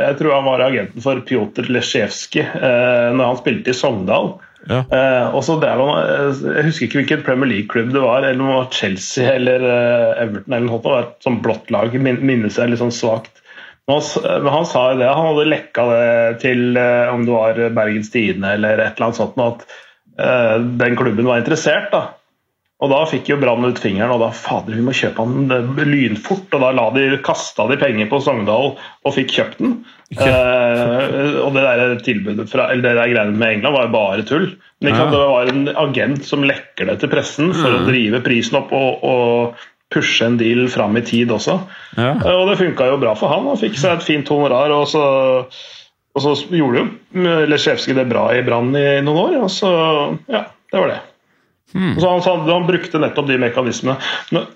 [0.10, 4.40] jeg tror han var agenten for Pjotr Lesjevskij eh, når han spilte i Sogndal.
[4.68, 8.42] Eh, og så drev han, eh, Jeg husker ikke hvilken Premier League-klubb det var, eller
[8.44, 10.54] om det var Chelsea eller uh, Everton.
[10.54, 11.96] eller noe Det var et sånt blått lag.
[11.96, 13.44] Min, minnes jeg litt sånn svakt.
[13.90, 14.04] Men
[14.54, 16.10] han, sa jo det, han hadde lekka det
[16.44, 19.70] til uh, om det var Bergens Tidende eller et eller annet sånt, at
[20.20, 21.94] den klubben var interessert.
[21.94, 22.19] da.
[22.80, 25.82] Og da fikk jo Brann ut fingeren, og da fader, vi må kjøpe han eh,
[25.84, 26.48] lynfort.
[26.56, 29.74] Og da la de, kasta de penger på Sogndal og fikk kjøpt den.
[30.16, 34.24] Eh, og det der tilbudet fra, eller det der greiene med England var jo bare
[34.30, 34.48] tull.
[34.82, 35.10] Men Ja.
[35.12, 39.04] det var en agent som lekker det til pressen for å drive prisen opp og,
[39.04, 39.60] og
[39.92, 41.58] pushe en deal fram i tid også.
[41.98, 42.14] Ja.
[42.16, 43.48] Eh, Og det funka jo bra for han.
[43.52, 44.72] Han fikk seg et fint honorar.
[44.72, 45.04] og så
[46.16, 49.70] og så gjorde jo Lesjevskij det bra i Brann i noen år, og så
[50.28, 51.00] Ja, det var det.
[51.74, 53.98] Så han, han, han brukte nettopp de mekanismene.
[54.36, 54.48] Men,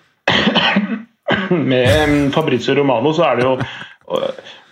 [1.74, 3.58] med Fabrizio Romano så er det jo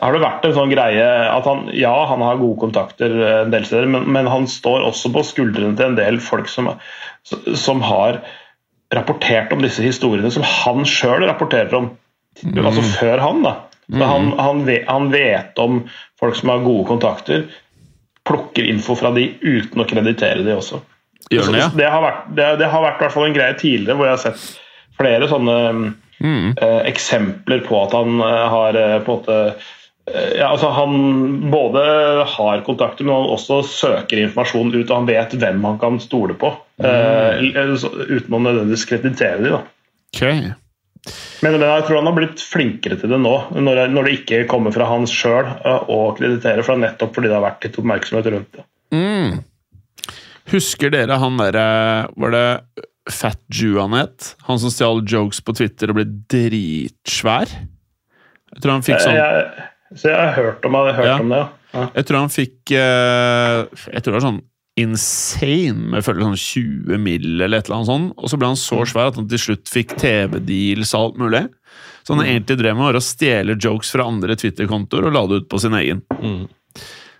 [0.01, 3.13] har det vært en sånn greie at han ja, han har gode kontakter
[3.45, 6.67] en del steder, men, men han står også på skuldrene til en del folk som,
[7.23, 8.19] som har
[8.91, 11.91] rapportert om disse historiene som han sjøl rapporterer om.
[12.59, 13.55] Altså før han, da.
[13.91, 15.81] Så han, han, vet, han vet om
[16.19, 17.45] folk som har gode kontakter,
[18.27, 20.81] plukker info fra de uten å kreditere de også.
[21.31, 21.67] Gjør ja?
[21.75, 24.61] det, har vært, det, det har vært en greie tidligere hvor jeg har sett
[24.97, 25.57] flere sånne
[26.21, 29.37] eh, eksempler på at han eh, har eh, på en måte
[30.09, 31.83] eh, ja, altså Han både
[32.35, 36.35] har kontakter, men han også søker informasjon ut, og han vet hvem han kan stole
[36.41, 36.55] på.
[36.81, 39.59] eh, så- uten å nødvendigvis kreditere dem.
[39.59, 39.61] da.
[40.15, 40.51] Okay.
[41.41, 44.43] Men, men jeg tror han har blitt flinkere til det nå, når når det ikke
[44.51, 48.59] kommer fra han sjøl å kreditere, for nettopp fordi det har vært litt oppmerksomhet rundt
[48.59, 48.65] det.
[48.93, 49.39] Mm.
[50.51, 51.65] Husker dere han derre
[52.19, 52.45] Var det
[53.11, 54.33] Fat Jew han het?
[54.47, 57.49] Han som stjal jokes på Twitter og ble dritsvær?
[58.51, 59.65] Jeg tror han fikk sånn Jeg,
[59.97, 61.17] så jeg har hørt om, jeg har hørt Ja.
[61.23, 61.49] om det, ja.
[61.79, 61.85] ja.
[61.97, 63.59] Jeg tror han fikk eh,
[63.95, 64.41] Jeg tror det var sånn
[64.81, 67.25] insane med følge sånn 20 mill.
[67.43, 68.13] eller et eller annet sånt.
[68.17, 71.41] Og så ble han så svær at han til slutt fikk TV-deals og alt mulig.
[72.07, 75.49] Så han egentlig drev med å stjele jokes fra andre Twitter-kontoer og la det ut
[75.51, 75.99] på sin egen.
[76.23, 76.47] Mm.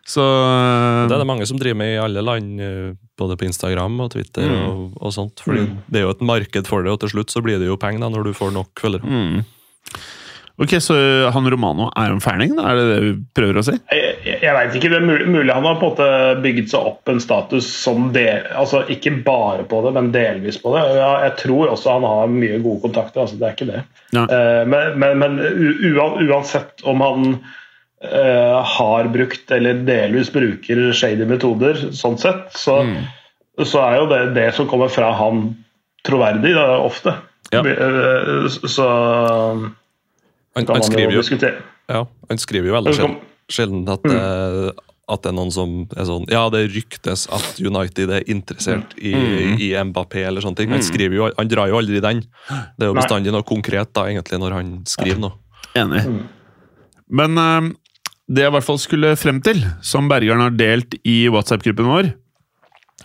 [0.08, 3.46] Så eh, Det er det mange som driver med i alle land, eh, både på
[3.46, 4.62] Instagram og Twitter Mm.
[4.70, 5.40] og, og sånt.
[5.46, 7.78] Fordi det er jo et marked for det, og til slutt så blir det jo
[7.78, 9.06] penger da, når du får nok følgere.
[9.06, 9.44] mm.
[10.62, 10.94] Ok, så
[11.34, 12.68] han Romano er en ferning, da?
[12.70, 13.74] Er det det vi prøver å si?
[13.90, 14.10] Jeg,
[14.44, 16.90] jeg, veit vet ikke, det er mulig, mulig han har på en måte bygget seg
[16.92, 20.84] opp en status som del, altså ikke bare på det, men delvis på det.
[21.00, 23.82] Jeg, jeg tror også han har mye gode kontakter, altså det er ikke det.
[24.14, 24.28] Ja.
[24.28, 27.40] Uh, men men, men u- uansett om han eh,
[28.02, 32.80] har brukt eller delvis bruker shady metoder, sånn sett, så,
[33.62, 35.44] så er jo det det som kommer fra han
[36.08, 37.14] troverdig, da, ofte.
[37.52, 37.62] Ja.
[37.68, 38.88] Eh, Så
[40.56, 41.22] Han, han, skriver jo,
[41.88, 43.20] ja, han skriver jo veldig Så sjelden,
[43.52, 44.74] sjelden at, det,
[45.08, 49.14] at det er noen som er sånn Ja, det ryktes at United er interessert i,
[49.56, 50.74] i Mbappé eller sånne ting.
[50.76, 52.24] Han, skriver jo, han drar jo aldri den.
[52.50, 55.40] Det er jo bestandig noe konkret da, egentlig, når han skriver noe.
[55.80, 56.04] Enig.
[56.04, 56.22] Mm.
[57.22, 57.72] Men eh,
[58.32, 62.12] det jeg i hvert fall skulle frem til, som Bergeren har delt i WhatsApp-gruppen vår,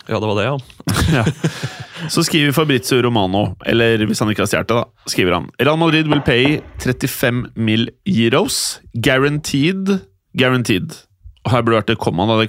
[0.07, 1.23] Ja, det var det, ja.
[2.13, 5.79] så skriver Fabrizio Romano, eller hvis han ikke har stjålet det, da, skriver han Real
[5.81, 7.89] Madrid will pay 35 mill.
[8.07, 8.79] euros.
[8.93, 9.97] Guaranteed.
[10.37, 10.95] Guaranteed.
[11.43, 12.27] Og her burde det vært et komma.
[12.29, 12.37] Da.
[12.39, 12.47] Det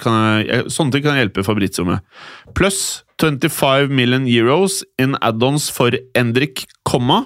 [0.50, 2.04] jeg, sånne ting kan jeg hjelpe Fabrizio med.
[2.58, 7.24] Pluss 25 million euros in add-ons for Endrik, komma.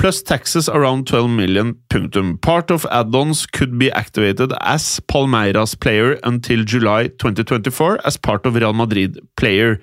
[0.00, 1.74] Plus taxes around 12 million.
[1.90, 2.40] Punktum.
[2.40, 8.54] Part of add-ons could be activated as Palmeiras player until July 2024 as part of
[8.54, 9.78] Real Madrid player.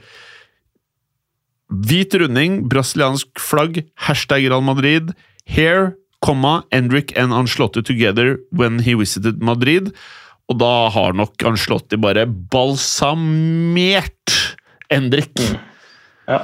[1.69, 5.13] Hvit runding, brasiliansk flagg, hashtag Real Madrid,
[5.45, 9.93] Here, comma, Endrick and Ancelotti together when he visited Madrid.
[10.49, 14.33] Og da har nok Ancelotti bare balsamert
[14.89, 15.37] Endrick.
[16.25, 16.41] Ja.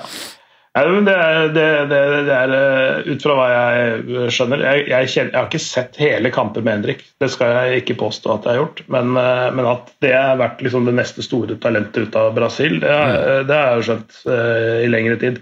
[0.74, 1.16] Men det,
[1.54, 5.50] det, det, det er eh, ut fra hva jeg skjønner jeg, jeg, kjenner, jeg har
[5.52, 8.82] ikke sett hele kamper med Henrik, det skal jeg ikke påstå at jeg har gjort.
[8.96, 12.80] Men, eh, men at det har vært liksom det neste store talentet ut av Brasil,
[12.82, 15.38] det, har- jeg jo skjønt uh, i lengre tid.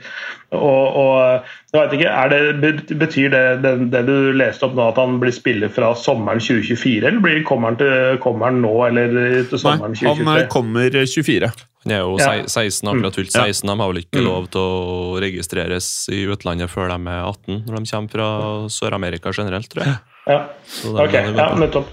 [0.52, 4.90] Og, og jeg vet ikke, er det, Betyr det, det, det du leste opp nå,
[4.92, 8.74] at han blir spiller fra sommeren 2024, eller blir, kommer, han til, kommer han nå
[8.90, 9.16] eller
[9.48, 10.28] til sommeren han 2023?
[10.28, 11.52] han kommer 24.
[11.82, 12.34] Han er jo Ja.
[12.46, 13.46] 16, akkurat fylt Ja.
[13.48, 13.70] 16.
[13.72, 17.80] De har vel ikke lov til å registreres i utlandet før de er 18, når
[17.80, 18.28] de kommer fra
[18.70, 19.98] Sør-Amerika generelt, tror jeg.
[20.28, 21.88] Ja, Så det er ok, det det går ja, nettopp.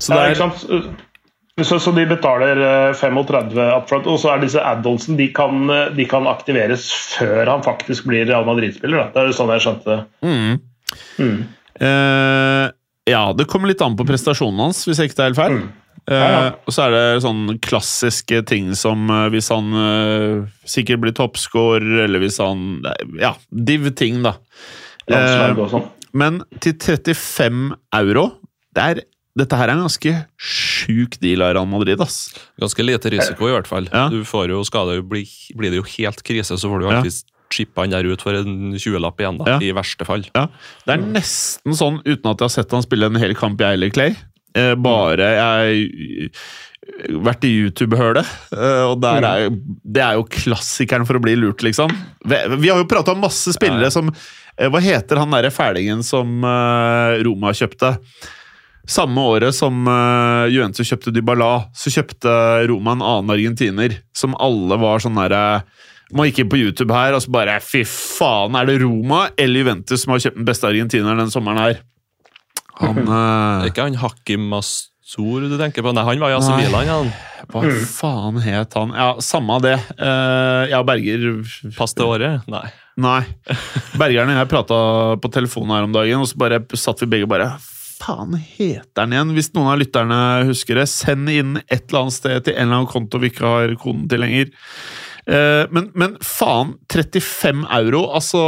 [0.00, 1.06] Så ja, det ikke er, sant?
[1.66, 5.88] Så, så de betaler eh, 35 upfront, og så er disse add-onsene de, kan, eh,
[5.96, 9.10] de kan aktiveres før han faktisk blir Real Madrid-spiller.
[9.14, 10.00] Det er sånn jeg skjønte det.
[10.26, 10.58] mm.
[11.22, 11.36] Mm.
[11.80, 12.66] Uh,
[13.08, 15.54] ja, det kommer litt an på prestasjonen hans, hvis jeg ikke tar helt feil.
[15.60, 15.68] Mm.
[16.10, 16.50] Eh, Ja, ja.
[16.66, 22.04] og så er det sånn klassiske ting som uh, hvis han eh, sikkert blir toppscorer,
[22.06, 22.80] eller hvis han
[23.20, 24.34] Ja, div-ting, da.
[25.10, 25.86] Eh, sånn.
[26.12, 28.30] men til 35 euro
[28.76, 29.00] det er,
[29.38, 30.12] Dette her er en ganske
[30.42, 32.32] sjuk deal av Real Madrid, ass.
[32.60, 33.86] Ganske lite risiko, i hvert fall.
[33.92, 34.08] Ja.
[34.10, 35.22] Du får jo, skade, det bli,
[35.56, 37.02] blir det jo helt krise, så får du Ja.
[37.50, 39.58] chippa han der ut for en 20-lapp igjen, da, Ja.
[39.58, 40.22] i verste fall.
[40.34, 40.48] Ja,
[40.86, 43.74] Det er nesten sånn, uten at jeg har sett han spille en hel kamp, jeg
[43.74, 44.16] eller Clay.
[44.54, 46.30] Eh, bare jeg
[47.22, 49.48] vært i YouTube-hølet, eh, og der er,
[49.84, 51.90] det er jo klassikeren for å bli lurt, liksom.
[52.26, 56.42] Vi, har jo prata om masse spillere som eh, Hva heter han derre fælingen som
[56.44, 57.94] eh, Roma kjøpte?
[58.90, 62.32] Samme året som uh, Juventus kjøpte Dybala, så kjøpte
[62.66, 65.62] Roma en annen argentiner som alle var sånn derre
[66.10, 69.62] Man gikk inn på YouTube her og så bare Fy faen, er det Roma eller
[69.62, 71.80] Juventus som har kjøpt den beste argentineren den sommeren her?
[72.82, 75.94] Han uh, er ikke han Hakim Masur du tenker på?
[75.94, 76.90] Nei, han var i AC Milan.
[76.90, 77.16] Han.
[77.50, 78.94] Hva faen het han?
[78.98, 79.76] Ja, samme det.
[80.02, 81.44] Uh, ja, Berger
[81.78, 82.42] Pass til året?
[82.50, 82.66] Nei.
[83.00, 83.22] Nei.
[83.94, 84.78] Bergeren og jeg prata
[85.22, 87.54] på telefonen her om dagen, og så bare satt vi begge og bare
[88.00, 89.34] Faen heter den igjen?
[89.36, 92.80] Hvis noen av lytterne husker det, send inn et eller annet sted til en eller
[92.80, 94.50] annen konto vi ikke har koden til lenger.
[95.28, 98.06] Eh, men, men faen, 35 euro.
[98.16, 98.42] Altså,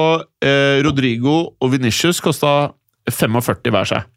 [0.45, 2.73] eh, Rodrigo og Venitius kosta
[3.11, 4.09] 45 hver seg.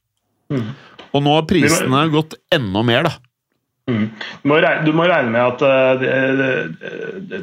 [0.54, 0.72] Mm.
[1.16, 3.16] Og nå har prisene gått enda mer, da.
[3.86, 4.06] Mm.
[4.42, 6.06] Du, må regne, du må regne med at eh,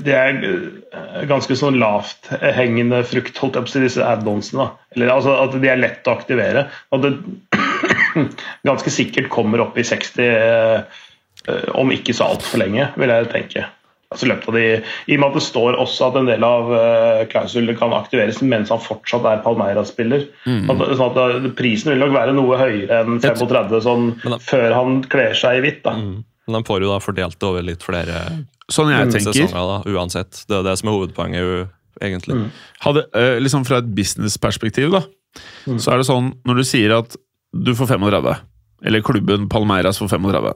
[0.03, 4.73] det, er eh, ganske sånn lavt hengende frukt, holdt jeg på å si, disse add-onsene.
[5.07, 6.67] altså At de er lett å aktivere.
[6.91, 7.13] At det
[8.69, 10.99] ganske sikkert kommer opp i 60 eh,
[11.79, 13.65] om ikke så altfor lenge, vil jeg tenke.
[14.13, 14.65] Altså, løpet av de,
[15.09, 16.75] I og med at det står også at en del av
[17.31, 20.27] klausulene kan aktiveres mens han fortsatt er Palmeira-spiller.
[20.45, 20.67] Mm.
[20.99, 25.63] sånn at Prisen vil nok være noe høyere enn 35 sånn, før han kler seg
[25.63, 25.81] i hvitt.
[25.87, 25.97] da.
[26.03, 26.21] Mm.
[26.47, 28.19] Men de får jo da fordelt det over litt flere
[28.73, 30.45] Sånn sesonger, da, uansett.
[30.49, 31.67] Det er det som er hovedpoenget, jo,
[32.01, 32.39] egentlig.
[32.83, 35.03] Hadde, eh, liksom Fra et businessperspektiv, da,
[35.79, 37.17] så er det sånn når du sier at
[37.53, 38.33] du får 35,
[38.89, 40.55] eller klubben Palmeiras får 35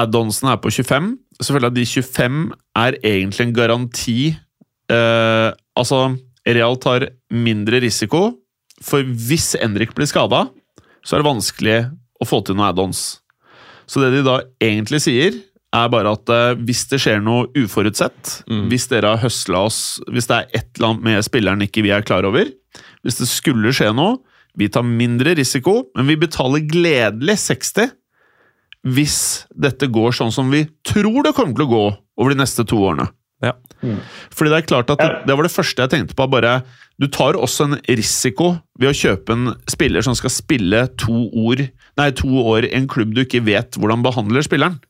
[0.00, 1.08] Add-onsen er på 25.
[1.42, 2.38] Selvfølgelig at de 25
[2.80, 4.18] er egentlig en garanti
[4.88, 6.16] eh, Altså,
[6.48, 8.38] Real tar mindre risiko,
[8.82, 10.46] for hvis Endrik blir skada,
[11.04, 11.76] så er det vanskelig
[12.20, 13.21] å få til noen add-ons.
[13.92, 15.36] Så det de da egentlig sier,
[15.72, 18.66] er bare at eh, hvis det skjer noe uforutsett, Mm.
[18.72, 19.78] hvis dere har høsla oss,
[20.08, 22.48] hvis det er et eller annet med spilleren ikke vi er klar over,
[23.04, 24.18] hvis det skulle skje noe,
[24.56, 27.92] vi tar mindre risiko, men vi betaler gledelig 60
[28.92, 29.16] hvis
[29.54, 31.82] dette går sånn som vi tror det kommer til å gå
[32.18, 33.06] over de neste to årene.
[33.42, 33.52] Ja.
[34.30, 36.26] Fordi det er klart at det, det var det første jeg tenkte på.
[36.30, 36.60] bare
[37.00, 41.64] Du tar også en risiko ved å kjøpe en spiller som skal spille to, ord,
[42.00, 44.80] nei, to år i en klubb du ikke vet hvordan behandler spilleren.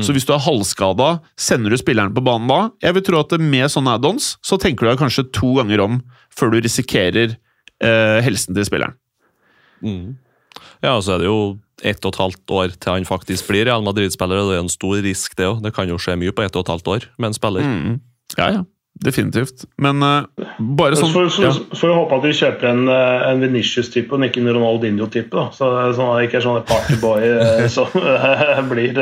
[0.00, 2.60] Så hvis du er halvskada, sender du spilleren på banen da?
[2.80, 5.98] Jeg vil tro at med sånne add-ons så tenker du deg kanskje to ganger om
[6.32, 8.96] før du risikerer eh, helsen til spilleren.
[9.84, 10.14] Mm.
[10.80, 11.38] Ja, og så er det jo
[11.82, 14.72] ett og et halvt år til han faktisk blir Real Madrid-spiller, og det er en
[14.72, 15.60] stor risk, det òg.
[15.64, 17.66] Det kan jo skje mye på ett og et halvt år med en spiller.
[17.66, 17.98] Mm.
[18.38, 18.62] Ja, ja.
[18.92, 19.64] Definitivt.
[19.80, 21.50] Men uh, bare sånn så, ja.
[21.72, 25.32] får vi håpe at de kjøper en, eh, en Venitius-type og ikke en Ronaldinho-type.
[25.32, 25.48] da.
[25.56, 27.88] Så sånn at det ikke er sånn partyboy eh, som
[28.70, 29.00] blir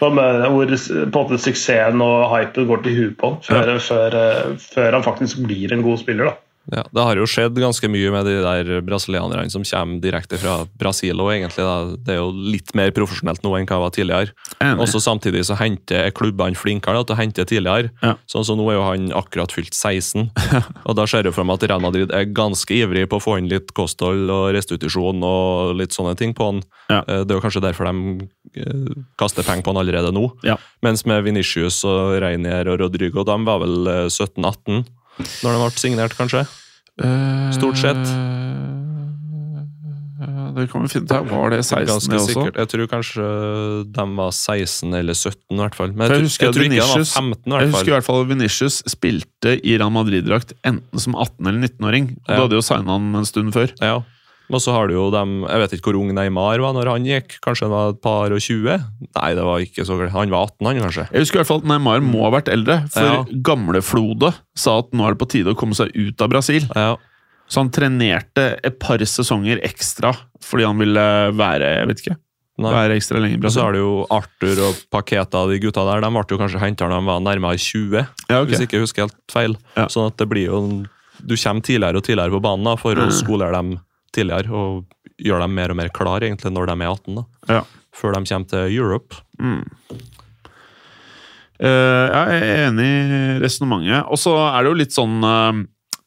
[0.00, 4.50] som, Hvor på en måte suksessen og hypen går til huet på før, før, eh,
[4.60, 6.32] før han faktisk blir en god spiller.
[6.32, 6.45] da.
[6.72, 10.66] Ja, Det har jo skjedd ganske mye med de der brasilianerne som kommer direkte fra
[10.78, 11.20] Brasil.
[11.20, 14.32] og egentlig da, Det er jo litt mer profesjonelt nå enn hva det var tidligere.
[14.60, 17.90] Også Og så Samtidig så henter klubbene flinkere til å hente tidligere.
[18.02, 18.16] Ja.
[18.26, 20.30] Sånn som Nå er jo han akkurat fylt 16.
[20.86, 23.38] og Da ser det for meg at Real Madrid er ganske ivrig på å få
[23.38, 26.62] inn litt kosthold og restitusjon og litt sånne ting på han.
[26.90, 27.02] Ja.
[27.06, 30.32] Eh, Det er jo kanskje derfor de eh, kaster penger på han allerede nå.
[30.42, 30.56] Ja.
[30.82, 34.84] Mens med Vinicius og Reinier og Rodrigo, de var vel eh, 17-18
[35.18, 36.46] når den ble signert, kanskje?
[37.56, 38.06] Stort sett.
[40.16, 41.28] Eh, Det kan vi finne ut.
[41.30, 42.32] Var det 16 Ganske det også?
[42.32, 42.56] sikkert.
[42.62, 43.24] Jeg tror kanskje
[43.92, 45.92] de var 16 eller 17 i hvert fall.
[45.92, 48.08] Men jeg, jeg husker jeg tror ikke de var 15 i Jeg husker i hvert
[48.08, 52.08] fall Venitius spilte i Real Madrid-drakt enten som 18- eller 19-åring.
[52.16, 52.36] Og Ja.
[52.36, 53.68] Du hadde jo signa han en stund før.
[53.80, 53.98] Ja.
[54.48, 57.04] Og så har du jo dem Jeg vet ikke hvor ung Neymar var når han
[57.08, 57.40] gikk.
[57.42, 58.76] Kanskje han var et par og 20?
[59.16, 59.96] Nei, det var ikke så.
[60.14, 61.06] Han var 18, han kanskje.
[61.10, 63.24] Jeg husker i hvert fall at Neymar må ha vært eldre, for Ja.
[63.42, 66.62] gamleflode sa at nå er det på tide å komme seg ut av Brasil.
[66.76, 66.94] Ja.
[67.48, 71.04] Så han trenerte et par sesonger ekstra fordi han ville
[71.34, 72.16] være jeg vet ikke,
[72.58, 72.72] Nei.
[72.72, 73.62] være ekstra lenge i Og så Brasil.
[73.62, 76.00] har du jo Arthur og Paketa, de gutta der.
[76.00, 78.46] De ble jo kanskje henta når de var nærmere 20, Ja, okay.
[78.52, 79.56] hvis jeg ikke husker helt feil.
[79.76, 79.86] Ja.
[79.86, 80.86] Sånn at det blir jo
[81.24, 83.12] Du kommer tidligere og tidligere på banen da, for å Mm.
[83.24, 83.80] skolere dem
[84.14, 84.84] tidligere og
[85.16, 87.18] gjøre dem mer og mer klar egentlig når de er 18.
[87.18, 87.24] da.
[87.58, 87.62] Ja.
[87.96, 89.22] Før de kommer til Europe.
[89.40, 89.64] Mm.
[91.56, 94.04] Uh, jeg er enig i resonnementet.
[94.12, 95.52] Og så er det jo litt sånn uh,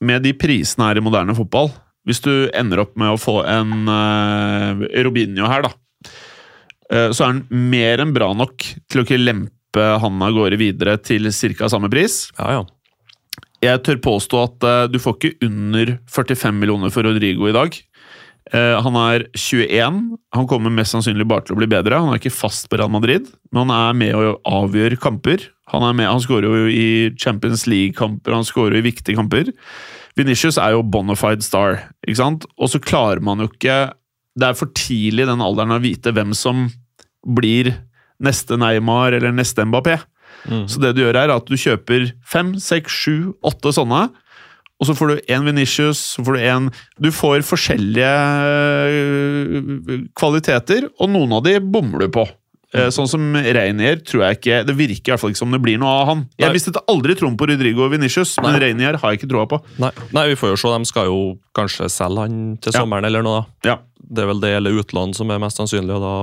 [0.05, 1.71] med de prisene her i moderne fotball
[2.07, 5.73] Hvis du ender opp med å få en uh, Robinho her, da,
[6.89, 10.95] så er han mer enn bra nok til å ikke lempe han av gårde videre
[11.05, 11.67] til ca.
[11.69, 12.31] samme pris.
[12.39, 12.63] Ja, ja.
[13.61, 17.77] Jeg tør påstå at du får ikke under 45 millioner for Rodrigo i dag.
[18.55, 19.99] Eh, han er 21.
[20.33, 21.99] Han kommer mest sannsynlig bare til å bli bedre.
[22.01, 25.45] Han er ikke fast på Real Madrid, men han er med og avgjør kamper.
[25.69, 26.89] Han, er med, han skårer jo i
[27.21, 29.51] Champions League-kamper, han skårer i viktige kamper.
[30.17, 32.47] Venitius er jo bonafide star, ikke sant?
[32.57, 33.77] Og så klarer man jo ikke
[34.39, 36.67] det er for tidlig i den alderen å vite hvem som
[37.27, 37.73] blir
[38.23, 39.97] neste Neymar eller neste Mbappé.
[40.47, 40.65] Mm.
[40.71, 44.07] Så det du gjør er at du kjøper fem, seks, sju, åtte sånne.
[44.79, 46.69] Og så får du én Venitius, så får du én
[47.03, 48.11] Du får forskjellige
[48.89, 52.25] øh, kvaliteter, og noen av de bommer du på.
[52.69, 55.61] Eh, Sånn som Reinier tror jeg ikke Det virker i hvert fall ikke som det
[55.63, 56.19] blir noe av han.
[56.37, 58.59] Jeg mistet aldri troen på Rodrigo og Venitius, men Nei.
[58.67, 59.57] Reinier har jeg ikke troa på.
[59.81, 59.89] Nei.
[60.13, 60.73] Nei, vi får jo se.
[60.77, 61.19] De skal jo
[61.57, 62.83] kanskje selge han til Ja.
[62.83, 63.45] sommeren eller noe.
[63.63, 63.71] da.
[63.71, 63.77] Ja.
[64.09, 66.15] Det er vel det eller utlån som er mest sannsynlig, og da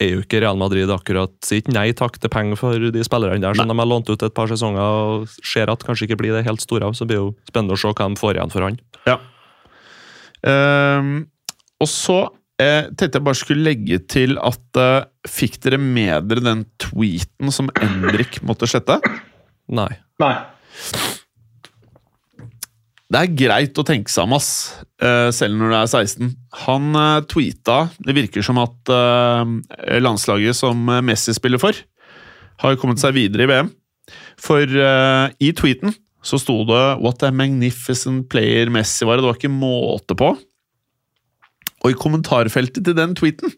[0.00, 3.42] er jo ikke Real Madrid akkurat sier ikke nei takk til penger for de spillerne
[3.42, 6.36] der som de har lånt ut et par sesonger og ser at kanskje ikke blir
[6.36, 6.96] det helt store av.
[6.96, 8.80] Så blir det jo spennende å se hva de får igjen for han.
[10.48, 11.14] Ehm,
[11.80, 12.18] og så
[12.60, 17.52] eh, tenkte jeg bare skulle legge til at eh, Fikk dere med dere den tweeten
[17.52, 18.96] som Endrik måtte slette?
[19.68, 19.90] Nei.
[20.22, 20.32] Nei.
[23.10, 24.50] Det er greit å tenke seg om, ass.
[25.02, 26.28] eh, selv når du er 16.
[26.66, 31.74] Han eh, tweeta Det virker som at eh, landslaget som Messi spiller for,
[32.62, 33.72] har kommet seg videre i VM.
[34.40, 35.94] For i tweeten
[36.26, 39.16] så sto det 'What a magnificent player Messi var'.
[39.16, 40.34] Det var ikke måte på.
[41.80, 43.54] Og i kommentarfeltet til den tweeten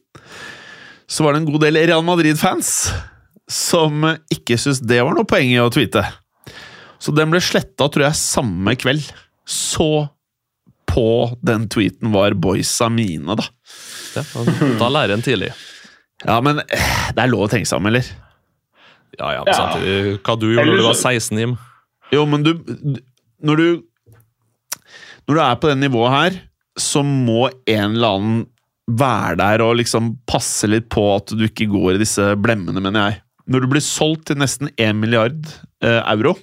[1.08, 2.92] så var det en god del Real Madrid-fans
[3.50, 6.04] som ikke syntes det var noe poeng i å tweete.
[7.02, 9.02] Så den ble sletta, tror jeg, samme kveld.
[9.48, 10.08] Så
[10.92, 11.06] på
[11.42, 13.46] den tweeten var boysa mine, da.
[14.16, 14.22] Ja,
[14.78, 15.52] da lærer en tidlig.
[16.26, 18.06] Ja, men eh, det er lov å tenke seg om, eller?
[19.18, 19.56] Ja, ja, men Ja.
[19.58, 21.56] samtidig, Hva du gjorde da du var 16, Jim?
[22.12, 22.52] Jo, men du
[23.42, 23.66] Når du
[25.28, 26.38] Når du er på det nivået her,
[26.78, 28.38] så må en eller annen
[28.90, 33.04] være der og liksom passe litt på at du ikke går i disse blemmene, mener
[33.10, 33.20] jeg.
[33.52, 35.38] Når du blir solgt til nesten 1 milliard
[35.84, 36.34] eh, euro,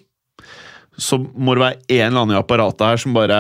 [1.02, 3.40] så må det være en eller annen i apparatet her som bare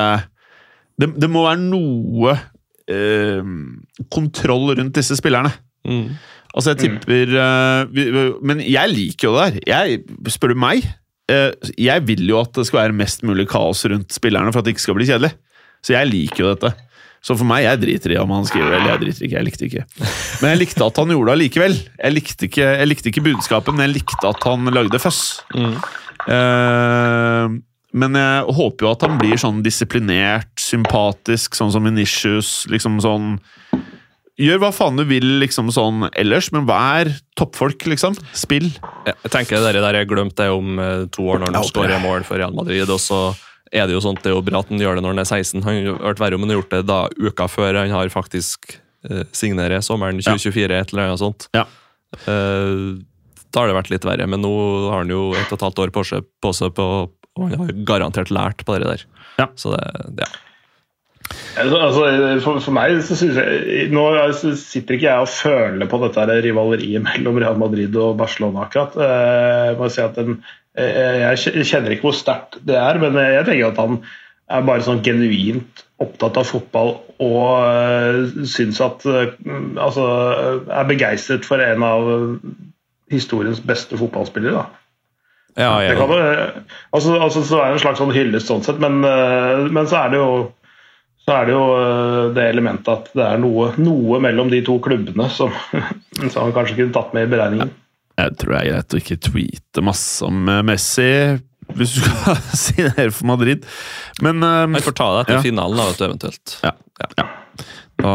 [1.00, 2.34] Det, det må være noe
[2.91, 3.43] eh,
[4.12, 5.52] kontroll rundt disse spillerne.
[5.88, 6.10] Mm.
[6.50, 9.62] Altså, jeg tipper eh, vi, vi- Men jeg liker jo det der.
[9.69, 10.02] Jeg,
[10.34, 10.84] spør du meg,
[11.32, 14.67] eh, jeg vil jo at det skal være mest mulig kaos rundt spillerne for at
[14.67, 15.32] det ikke skal bli kjedelig.
[15.86, 16.74] Så jeg liker jo dette.
[17.24, 19.36] Så for meg, jeg driter i om han skriver eller jeg driter ikke.
[19.39, 19.86] Jeg likte ikke.
[20.41, 21.74] Men jeg likte at han gjorde det allikevel.
[22.00, 25.19] Jeg likte ikke, jeg likte ikke budskapet, men jeg likte at han lagde føss.
[25.56, 25.74] Mm.
[26.30, 27.58] Eh,
[28.00, 33.32] men jeg håper jo at han blir sånn disiplinert, sympatisk, sånn som Vinicius Liksom sånn
[34.39, 38.13] Gjør hva faen du vil liksom sånn ellers, men vær toppfolk, liksom.
[38.32, 38.70] Spill.
[39.04, 42.24] Jeg tenker det der jeg glemte det om eh, to år når han skårer mål
[42.24, 42.88] for Real Madrid.
[42.88, 43.20] og så
[43.68, 45.28] er det jo sånn, det er jo bra at han gjør det når han er
[45.28, 45.65] 16.
[45.65, 48.78] Han har vært verre om han har gjort det da uka før han har faktisk
[49.10, 51.50] eh, signerer sommeren 2024, et eller annet sånt.
[51.58, 51.65] Ja.
[52.24, 52.96] Eh,
[53.54, 54.52] da har det vært litt verre, men nå
[54.90, 57.64] har han jo et og et halvt år på seg, på seg på, og han
[57.64, 59.08] har garantert lært på det der.
[59.40, 59.50] Ja.
[59.60, 59.82] Så det,
[60.22, 60.30] ja.
[61.60, 62.06] Altså,
[62.42, 66.24] for, for meg så synes jeg Nå altså, sitter ikke jeg og føler på dette
[66.24, 68.98] her rivaleriet mellom Real Madrid og Barcelona akkurat.
[68.98, 70.40] Eh, Jeg må si at den,
[70.78, 74.00] eh, jeg kjenner ikke hvor sterkt det er, men jeg tenker at han
[74.50, 79.34] er bare sånn genuint opptatt av fotball og uh, syns at eh,
[79.84, 80.06] Altså
[80.72, 82.08] er begeistret for en av
[83.12, 84.54] historiens beste fotballspillere.
[84.54, 84.65] da.
[85.60, 85.95] Ja, ja.
[85.98, 86.63] kan, jo-
[86.95, 90.06] altså, altså, så er det en slags sånn hyllest sånn sett, men, eh, men så
[90.06, 90.32] er det jo
[91.26, 94.78] så er det jo eh, det elementet at det er noe, noe mellom de to
[94.82, 95.52] klubbene som,
[96.32, 97.74] som han kanskje kunne tatt med i beregningen.
[98.19, 101.10] Jeg tror det er greit å ikke tweete masse om eh, Messi,
[101.76, 103.67] hvis du skal si det her for Madrid.
[104.26, 105.43] Men um, Jeg får ta det etter Ja.
[105.45, 106.56] finalen, da, eventuelt.
[106.65, 106.72] Ja.
[107.19, 107.28] ja.
[108.00, 108.14] Da,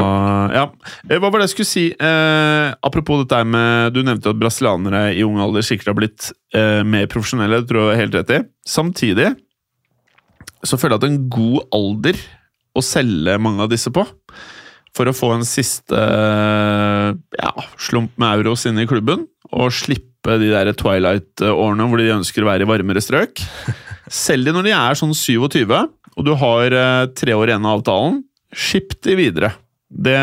[0.54, 0.64] ja.
[1.10, 1.86] Eh, Hva var det jeg skulle si?
[1.92, 6.80] Eh, apropos dette med Du nevnte at brasilianere i ung alder sikkert har blitt eh,
[6.88, 7.60] mer profesjonelle.
[7.60, 8.40] Det tror jeg er helt rett i.
[8.64, 9.34] Samtidig
[10.64, 12.20] så føler jeg at en god alder
[12.74, 14.02] å selge mange av disse på,
[14.96, 20.38] for å få en siste eh, ja, slump med euros inn i klubben, og slippe
[20.40, 23.44] de der Twilight-årene hvor de ønsker å være i varmere strøk.
[24.08, 25.68] Selg de når de er sånn 27,
[26.14, 28.22] og du har eh, tre år igjen av avtalen.
[28.54, 29.52] Skip de videre.
[29.94, 30.18] Det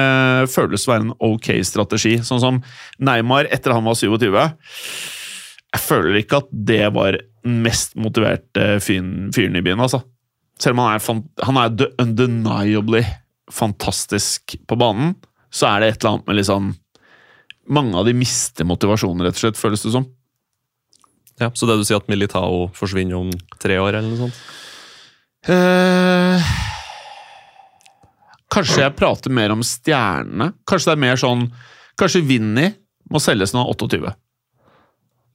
[0.52, 2.18] føles å være en ok strategi.
[2.28, 2.62] Sånn som
[3.00, 4.28] Neymar etter han var 27.
[5.72, 10.02] Jeg føler ikke at det var den mest motiverte fyren, fyren i byen, altså.
[10.62, 13.04] Selv om han er, han er undeniably
[13.52, 15.16] fantastisk på banen,
[15.52, 16.72] så er det et eller annet med liksom
[17.72, 20.08] Mange av de mister motivasjonen, rett og slett, føles det som.
[21.40, 23.30] Ja, så det du sier at Militao forsvinner om
[23.62, 24.40] tre år, eller noe sånt?
[25.48, 26.50] Eh,
[28.52, 30.52] kanskje jeg prater mer om stjernene.
[30.68, 31.48] Kanskje det er mer sånn
[32.00, 32.70] Kanskje Vinni
[33.12, 34.14] må selges når han er 28.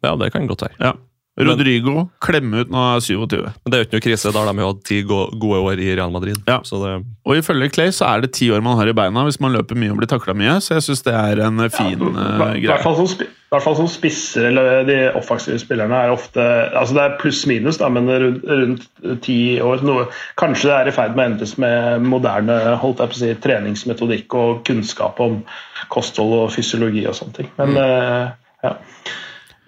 [0.07, 0.79] Ja, det kan godt være.
[0.81, 0.95] Ja.
[1.37, 3.37] Rodrigo klemme ut når han er 27.
[3.45, 5.59] Men det er jo ikke noe krise, da har de jo hatt ti go- gode
[5.68, 6.39] år i Real Madrid.
[6.49, 6.61] Ja.
[6.64, 6.93] Så det,
[7.28, 9.76] Og ifølge Clay så er det ti år man har i beina hvis man løper
[9.76, 12.78] mye og blir takla mye, så jeg syns det er en fin ja, eh, greie.
[12.97, 16.41] som, i hvert fall som spisser, eller de offensive spillerne, er ofte
[16.72, 18.89] altså Det er pluss-minus, da, men rundt,
[19.22, 19.84] ti år.
[19.87, 20.09] Noe,
[20.41, 23.34] kanskje det er i ferd med å endres med moderne holdt jeg på å si,
[23.45, 25.43] treningsmetodikk og kunnskap om
[25.93, 27.53] kosthold og fysiologi og sånne ting.
[27.61, 28.34] Men eh,
[28.64, 28.74] ja.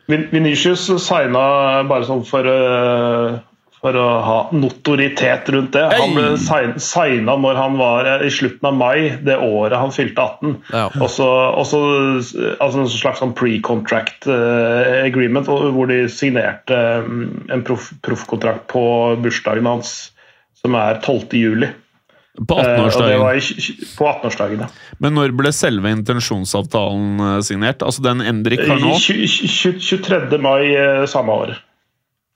[0.09, 1.45] Vinicius signa
[1.89, 3.39] bare sånn for, eh,
[3.79, 5.85] for å ha notoritet rundt det.
[6.01, 6.31] Han ble
[6.81, 10.55] signa når han var eh, i slutten av mai det året han fylte 18.
[10.73, 10.87] Ja.
[10.99, 11.29] Og så,
[11.61, 17.13] altså en slags sånn pre-contract eh, agreement hvor de signerte eh,
[17.55, 18.83] en proff- proffkontrakt på
[19.23, 19.93] bursdagen hans,
[20.59, 21.37] som er 12.
[21.39, 21.69] juli.
[22.47, 23.57] På Eh, og det 18-årsdagen.
[23.59, 24.68] Uh, på 18-årsdagen, ja.
[25.03, 27.82] Men når ble selve intensjonsavtalen eh, signert?
[27.82, 28.93] Altså den Endrik har nå?
[28.95, 30.39] I tj- tj- 23.
[30.43, 31.57] mai eh, samme år.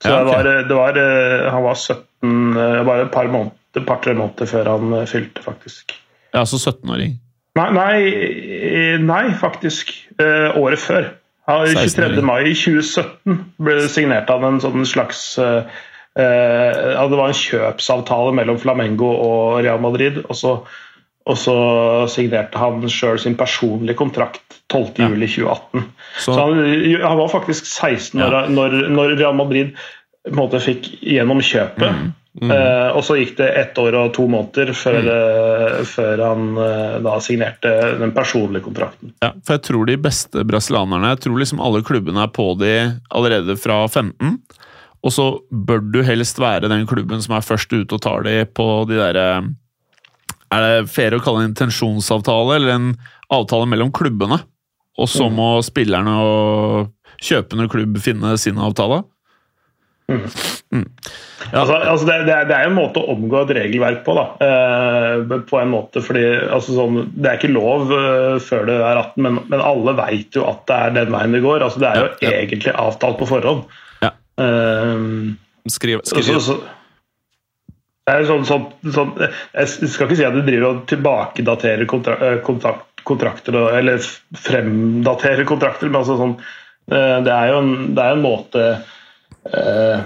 [0.03, 0.43] Så Ja, okay.
[0.43, 4.49] det var, det var, eh, han var 17, eh, bare et par måneder, par-tre måneder
[4.51, 5.95] før han eh, fylte, faktisk.
[6.33, 7.19] Ja, Så 17-åring.
[7.55, 7.97] Nei, nei,
[8.73, 9.93] eh, nei faktisk.
[10.19, 11.11] Eh, året før.
[11.47, 12.21] Ja, 23.
[12.25, 15.83] mai 2017 ble det signert han en sånn slags eh, eh,
[16.13, 20.19] Det var en kjøpsavtale mellom Flamengo og Real Madrid.
[20.27, 20.51] Og så,
[21.25, 21.55] og så
[22.13, 24.91] signerte han sjøl sin personlige kontrakt 12.
[25.01, 25.09] Ja.
[25.09, 25.87] juli 2018.
[26.19, 26.61] Så, Så han,
[27.01, 29.73] han var faktisk 16 når, når, når Real Madrid
[30.23, 32.13] på en måte fikk gjennom kjøpet.
[32.41, 36.95] Eh, og så gikk det ett år og to måneder før, eh, før han eh,
[37.05, 39.11] da signerte den personlige kontrakten.
[39.21, 42.73] ja, for jeg tror de beste brasilianerne Jeg tror liksom alle klubbene er på de
[43.13, 44.39] allerede fra 15.
[45.03, 48.37] Og så bør du helst være den klubben som er først ute og tar de
[48.47, 49.27] på de derre
[50.53, 52.91] Er det fair å kalle det en intensjonsavtale, eller en
[53.33, 54.39] avtale mellom klubbene?
[55.01, 59.01] Og så må spillerne og kjøpende klubb finne sin avtale?
[60.11, 60.85] Mm.
[61.51, 61.59] Ja.
[61.59, 64.25] Altså, altså det, det, er, det er en måte å omgå et regelverk på, da.
[64.45, 68.99] Eh, på en måte, fordi altså sånn, Det er ikke lov uh, før det er
[68.99, 71.65] 18, men, men alle vet jo at det er den veien det går.
[71.65, 72.35] Altså, det er jo Ja, ja.
[72.43, 73.65] egentlig avtalt på forhånd.
[74.37, 74.45] Ja.
[74.45, 75.33] Eh,
[75.71, 76.57] skriv, Så, så,
[78.03, 82.89] sånn, sånn, sånn, jeg skal ikke si at du driver og tilbakedaterer kontra, eh, kontrakt,
[83.07, 84.03] kontrakter, eller
[84.39, 86.35] fremdaterer kontrakter, men altså sånn,
[86.91, 88.65] eh, det er jo en, det er en måte
[89.51, 90.03] eh,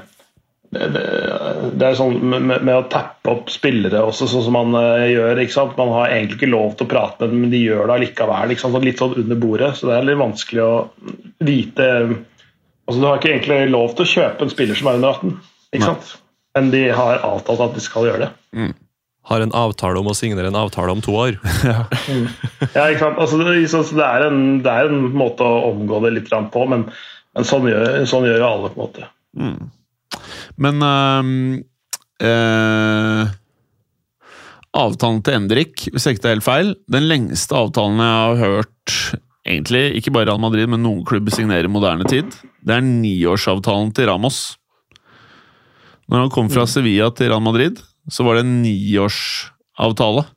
[0.77, 4.75] det, er sånn med, med å tappe opp spillere også, sånn som man
[5.07, 5.39] gjør.
[5.39, 5.77] ikke sant?
[5.79, 8.51] Man har egentlig ikke lov til å prate med dem, men de gjør det allikevel.
[8.51, 8.75] Ikke sant?
[8.75, 9.69] Sånn Litt sånn under bordet.
[9.79, 10.73] Så det er litt vanskelig å
[11.47, 11.87] vite
[12.87, 15.37] altså Du har ikke egentlig lov til å kjøpe en spiller som er under 18,
[15.75, 16.17] ikke sant?
[16.57, 18.29] men de har avtalt at de skal gjøre det.
[19.27, 21.37] har en avtale om å signere en avtale om to år.
[22.77, 23.19] Ja, ikke sant?
[23.21, 26.31] Altså, det, så, så det, er en, det er en måte å omgå det litt
[26.53, 26.87] på, men,
[27.35, 28.71] men sånn, gjør, sånn gjør alle.
[28.71, 29.09] på en måte.
[30.57, 31.31] Men øh,
[32.29, 33.35] øh,
[34.77, 38.95] Avtalen til Endrik, hvis jeg ikke tar helt feil, den lengste avtalen jeg har hørt,
[39.47, 43.93] egentlig ikke bare Real Madrid, men noen klubber signerer i moderne tid, det er niårsavtalen
[43.95, 44.41] til Ramos.
[46.07, 47.81] Når han kom fra Sevilla til Real Madrid,
[48.11, 50.27] så var det en niårsavtale.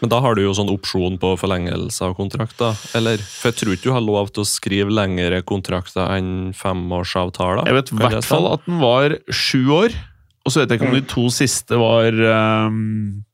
[0.00, 3.20] Men da har du jo sånn opsjon på forlengelse av kontrakter, eller?
[3.20, 7.64] For jeg tror ikke du har lov til å skrive lengre kontrakter enn femårsavtaler.
[7.68, 9.96] Jeg vet i hvert fall at den var sju år,
[10.44, 13.24] og så vet jeg ikke om de to siste var øhm,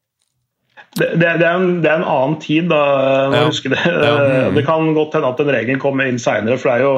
[0.92, 2.80] Det, det, er en, det er en annen tid, da.
[3.32, 3.48] Ja.
[3.48, 3.80] det.
[3.80, 4.26] Ja.
[4.48, 4.54] mm.
[4.58, 6.94] det kan godt hende at den regelen kommer inn seinere, for det er jo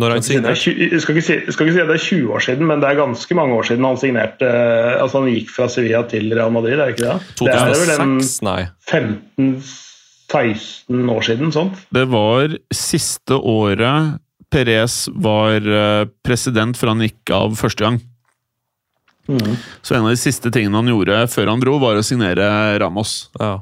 [0.00, 1.90] Når han Jeg signerte skal, ikke si, jeg skal, ikke si, skal ikke si at
[1.92, 4.46] det er 20 år siden, men det er ganske mange år siden han signerte
[4.96, 7.18] Altså han gikk fra Sevilla til Real Madrid, er det ikke det?
[7.42, 8.42] Det er vel en 2006?
[8.48, 8.62] Nei.
[8.90, 11.74] 15-16 år siden, sånt.
[11.94, 13.96] Det var siste året
[14.54, 17.98] Perez var eh, president før han gikk av første gang.
[19.82, 22.48] Så en av de siste tingene han gjorde før han dro, var å signere
[22.82, 23.30] Ramos.
[23.40, 23.56] Ja.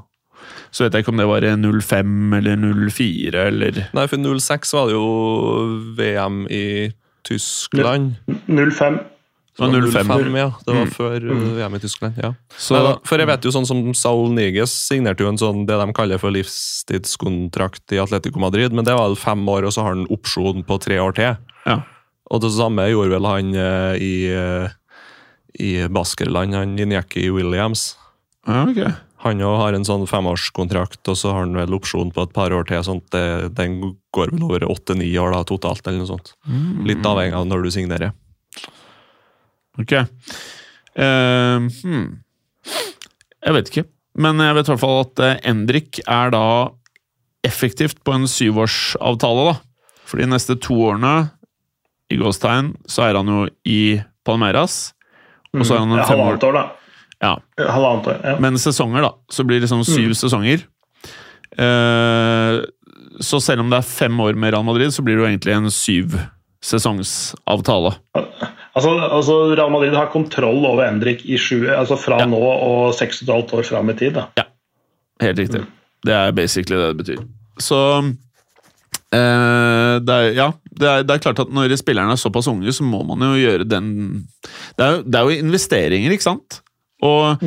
[0.72, 2.56] Så vet jeg ikke om det var i 05 eller
[2.88, 5.06] 04 eller Nei, for 06 var det jo
[5.98, 6.64] VM i
[7.28, 8.14] Tyskland.
[8.48, 8.98] 05.
[9.52, 10.36] Det var 05.
[10.40, 10.46] ja.
[10.64, 10.90] Det var Mm.
[10.90, 11.56] før mm.
[11.58, 12.14] VM i Tyskland.
[12.22, 12.30] ja.
[12.56, 15.76] Så Nei for jeg vet jo sånn som Saul Niges signerte jo en sånn det
[15.76, 19.82] de kaller for livstidskontrakt i Atletico Madrid, men det var vel fem år, og så
[19.84, 21.36] har han opsjon på tre år til.
[21.66, 21.82] Ja.
[22.32, 24.72] Og det samme gjorde vel han eh, i, eh,
[25.60, 27.96] i Baskerland, han Inyaki Williams.
[28.46, 28.92] ja, okay.
[29.22, 32.50] Han òg har en sånn femårskontrakt, og så har han vel opsjon på et par
[32.50, 32.80] år til.
[32.82, 33.76] sånn at Den
[34.10, 36.32] går vel over åtte-ni år da, totalt, eller noe sånt.
[36.82, 38.16] Litt avhengig av når du signerer.
[39.78, 39.94] Ok.
[40.98, 42.08] Uh, hmm.
[43.42, 43.86] Jeg vet ikke.
[44.18, 46.46] Men jeg vet i hvert fall at eh, Endrik er da
[47.46, 49.54] effektivt på en syvårsavtale, da.
[50.06, 51.30] For de neste to årene
[52.12, 54.92] i gåstegn, så er han jo i Palmeiras.
[55.58, 56.64] Og så er han en Ja, fem år Halvannet år, da.
[57.22, 57.32] Ja,
[57.70, 58.36] Halvannet år, ja.
[58.40, 59.10] men sesonger, da.
[59.30, 60.64] Så blir det liksom syv sesonger.
[61.58, 62.60] Eh,
[63.20, 65.54] så selv om det er fem år med Real Madrid, så blir det jo egentlig
[65.56, 66.16] en syv
[66.64, 67.92] sesongsavtale.
[68.72, 72.26] Altså, altså Real Madrid har kontroll over Endrik i sju, altså fra Ja.
[72.26, 74.14] nå og seks og et halvt år fram i tid.
[74.14, 74.26] da.
[74.38, 74.44] Ja,
[75.20, 75.60] Helt riktig.
[76.04, 77.24] Det er basically det det betyr.
[77.60, 77.78] Så
[79.12, 82.72] eh, det, er, ja, det, er, det er klart at når spillerne er såpass unge,
[82.74, 83.86] så må man jo gjøre den
[84.78, 86.60] Det er, det er jo investeringer, ikke sant?
[87.02, 87.42] Og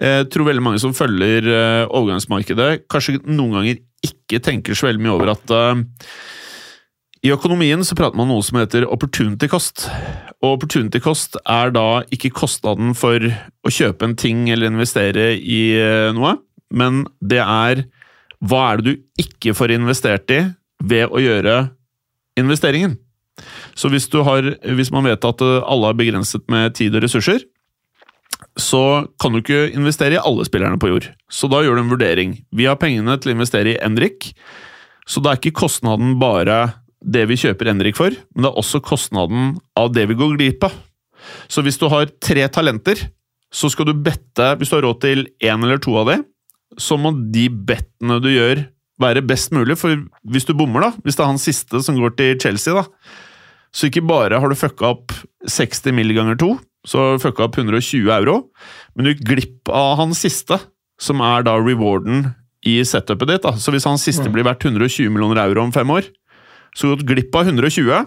[0.00, 5.04] jeg tror veldig mange som følger uh, overgangsmarkedet, kanskje noen ganger ikke tenker så veldig
[5.04, 5.52] mye over at
[7.24, 9.86] i økonomien så prater man om noe som heter opportunity cost.
[10.44, 15.62] Og opportunity cost er da ikke kostnaden for å kjøpe en ting eller investere i
[16.16, 16.34] noe,
[16.68, 17.86] men det er
[18.44, 20.42] hva er det du ikke får investert i
[20.84, 21.56] ved å gjøre
[22.40, 22.98] investeringen.
[23.74, 27.42] Så hvis, har, hvis man vet at eh, alle er begrenset med tid og ressurser,
[28.60, 31.08] så kan du ikke investere i alle spillerne på jord.
[31.32, 32.36] Så da gjør du en vurdering.
[32.54, 34.30] Vi har pengene til å investere i Endrik,
[35.10, 36.58] så da er ikke kostnaden bare
[37.04, 40.68] det vi kjøper Endrik for, men det er også kostnaden av det vi går glipp
[40.68, 40.76] av.
[41.50, 43.00] Så hvis du har tre talenter,
[43.54, 46.24] så skal du bette Hvis du har råd til én eller to av dem,
[46.80, 48.64] så må de bettene du gjør,
[49.02, 49.76] være best mulig.
[49.80, 52.84] For hvis du bommer, da, hvis det er han siste som går til Chelsea, da,
[53.74, 55.14] så ikke bare har du fucka opp
[55.50, 56.14] 60 mill.
[56.14, 56.52] ganger to,
[56.86, 58.38] så har du fucka opp 120 euro,
[58.94, 60.60] men du gikk glipp av han siste,
[61.00, 62.28] som er da rewarden
[62.64, 63.42] i setupet ditt.
[63.42, 63.56] da.
[63.58, 66.06] Så hvis han siste blir verdt 120 millioner euro om fem år,
[66.74, 68.06] så har du gått glipp av 120,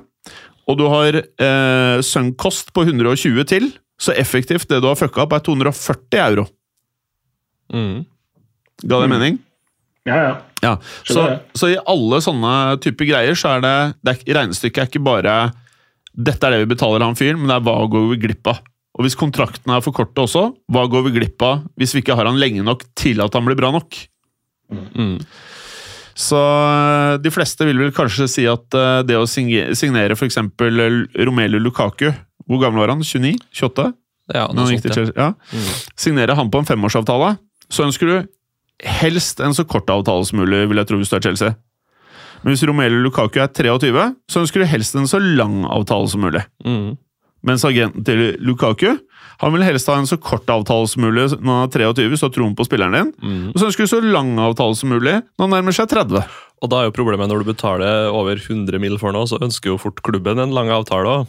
[0.67, 3.69] og du har eh, sunk cost på 120 til,
[3.99, 6.47] så effektivt det du har fucka opp, er 240 euro.
[7.73, 8.05] Mm.
[8.87, 9.39] Ga det mening?
[10.07, 10.35] Ja, ja.
[10.63, 10.73] Ja,
[11.05, 12.51] så, så i alle sånne
[12.81, 15.35] typer greier, så er det, det er, Regnestykket er ikke bare
[16.17, 18.63] dette er det vi betaler han fyren, men det er hva går vi glipp av.
[18.97, 22.15] Og hvis kontraktene er for korte også, hva går vi glipp av hvis vi ikke
[22.17, 23.99] har han lenge nok til at han blir bra nok?
[24.73, 25.19] Mm.
[26.17, 30.39] Så eh, de fleste vil vel kanskje si at eh, det å signere f.eks.
[30.57, 32.09] Romelu Lukaku
[32.49, 33.05] Hvor gammel var han?
[33.05, 33.37] 29?
[33.53, 33.91] 28?
[34.33, 35.29] Ja, noe sånt, ja.
[35.29, 35.67] Ja.
[35.95, 37.35] Signere han på en femårsavtale,
[37.71, 38.17] så ønsker du
[38.83, 41.55] helst en så kort avtale som mulig, vil jeg tro, hvis du er Chelsea.
[42.43, 46.21] Men hvis Romelu Lukaku er 23, så ønsker du helst en så lang avtale som
[46.21, 46.43] mulig.
[46.65, 46.95] Mm.
[47.47, 48.97] Mens agenten til Lukaku
[49.37, 52.25] han vil helst ha en så kort avtale som mulig når han er 23, så
[52.25, 53.11] har troen på spilleren din.
[53.21, 53.43] Mm.
[53.53, 56.23] Og så ønsker du så lang avtale som mulig når han nærmer seg 30.
[56.65, 58.97] Og da er jo problemet når du betaler over 100 mill.
[58.97, 61.27] for noe, så ønsker jo fort klubben en lang avtale òg.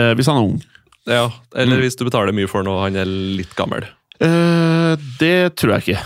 [0.00, 0.62] Eh, hvis han er ung.
[1.06, 1.60] Ja, Mm.
[1.60, 3.84] eller hvis du betaler mye for noe han er litt gammel.
[4.20, 6.04] Eh, det tror jeg ikke.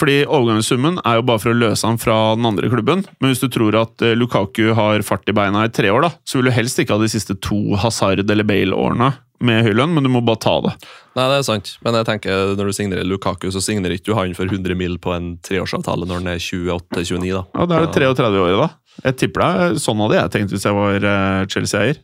[0.00, 3.02] Fordi overgangssummen er jo bare for å løse han fra den andre klubben.
[3.20, 6.14] Men hvis du tror at eh, Lukaku har fart i beina i tre år, da,
[6.24, 9.12] så vil du helst ikke ha de siste to Hazard- eller Bale-årene
[9.44, 10.72] med høy lønn, men du må bare ta det.
[11.16, 14.16] Nei, det er sant, men jeg tenker når du signerer Lukaku, så signerer ikke du
[14.18, 17.44] han for 100 mil på en treårsavtale når han er 28-29, da.
[17.56, 18.68] Ja, Da er det 33 år, da.
[19.06, 22.02] Jeg tipper deg, Sånn hadde jeg tenkt hvis jeg var eh, Chelsea-eier.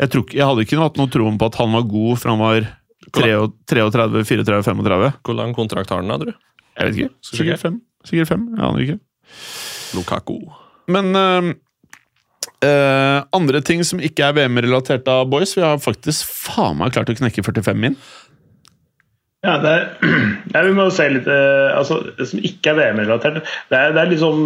[0.00, 2.42] Jeg, tror jeg hadde ikke hatt noe troen på at han var god fra han
[2.42, 2.66] var
[3.14, 5.12] 33, 34, 35.
[5.28, 6.40] Hvor lang kontrakt har han, da, tror du?
[6.78, 7.14] Jeg vet ikke.
[7.30, 7.76] Sikkert fem.
[8.08, 8.48] Sikkert fem.
[8.56, 8.98] Jeg aner ikke.
[9.94, 10.36] Lukaku.
[10.90, 11.52] Men uh,
[12.64, 17.12] uh, andre ting som ikke er VM-relatert av boys Vi har faktisk faen meg klart
[17.12, 17.96] å knekke 45 min.
[19.44, 19.82] Ja, det er,
[20.54, 24.02] ja, vi må se litt uh, altså, Det som ikke er VM-relatert, det, er- det
[24.04, 24.38] er liksom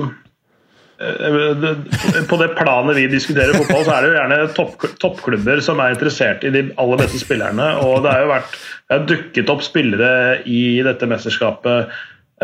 [0.98, 5.62] eh, det- På det planet vi diskuterer fotball, så er det jo gjerne topp, toppklubber
[5.64, 7.68] som er interessert i de aller beste spillerne.
[7.86, 8.58] Og det har jo vært
[8.88, 10.12] det har dukket opp spillere
[10.48, 11.90] i dette mesterskapet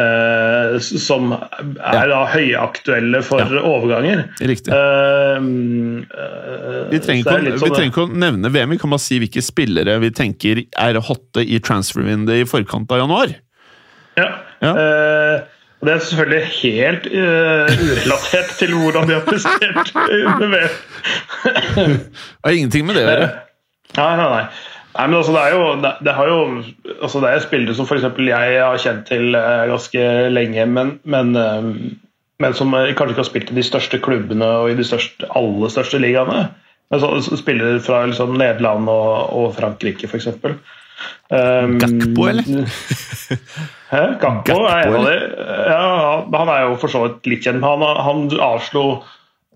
[0.01, 4.25] eh, som er da høyaktuelle for overganger.
[4.41, 4.73] Riktig.
[4.75, 8.91] Uh, uh, Vi trenger, er ikke, vi sånn- trenger ikke å nevne VM, vi kan
[8.95, 13.35] bare si hvilke spillere vi tenker er hotte i transfer-vinduet i forkant av januar.
[14.19, 14.29] Ja.
[14.63, 14.71] Ja.
[14.79, 15.41] Eh,
[15.83, 20.77] og det er selvfølgelig helt urelatert til hvordan de har prestert under VM.
[21.45, 23.27] Det har ingenting med det å gjøre.
[23.99, 24.47] Nei, nei, nei.
[24.95, 26.39] Nei men altså, det er jo, det, det har jo
[27.03, 28.05] altså, Det er spillere som f.eks.
[28.29, 31.65] jeg har kjent til uh, ganske lenge, men, men, uh,
[32.43, 35.27] men som eh, kanskje ikke har spilt i de største klubbene og i de største,
[35.39, 36.47] aller største ligaene.
[36.93, 40.29] Men så, spillere fra liksom, Nederland og, og Frankrike, f.eks.
[41.31, 42.67] Um, Gakpo, eller?
[43.95, 44.03] Hæ?
[44.21, 45.15] Gakpo Gakpo, er en av de.
[45.71, 47.65] Ja, han- han er jo for så vidt litt kjent.
[47.65, 48.85] Han, han avslo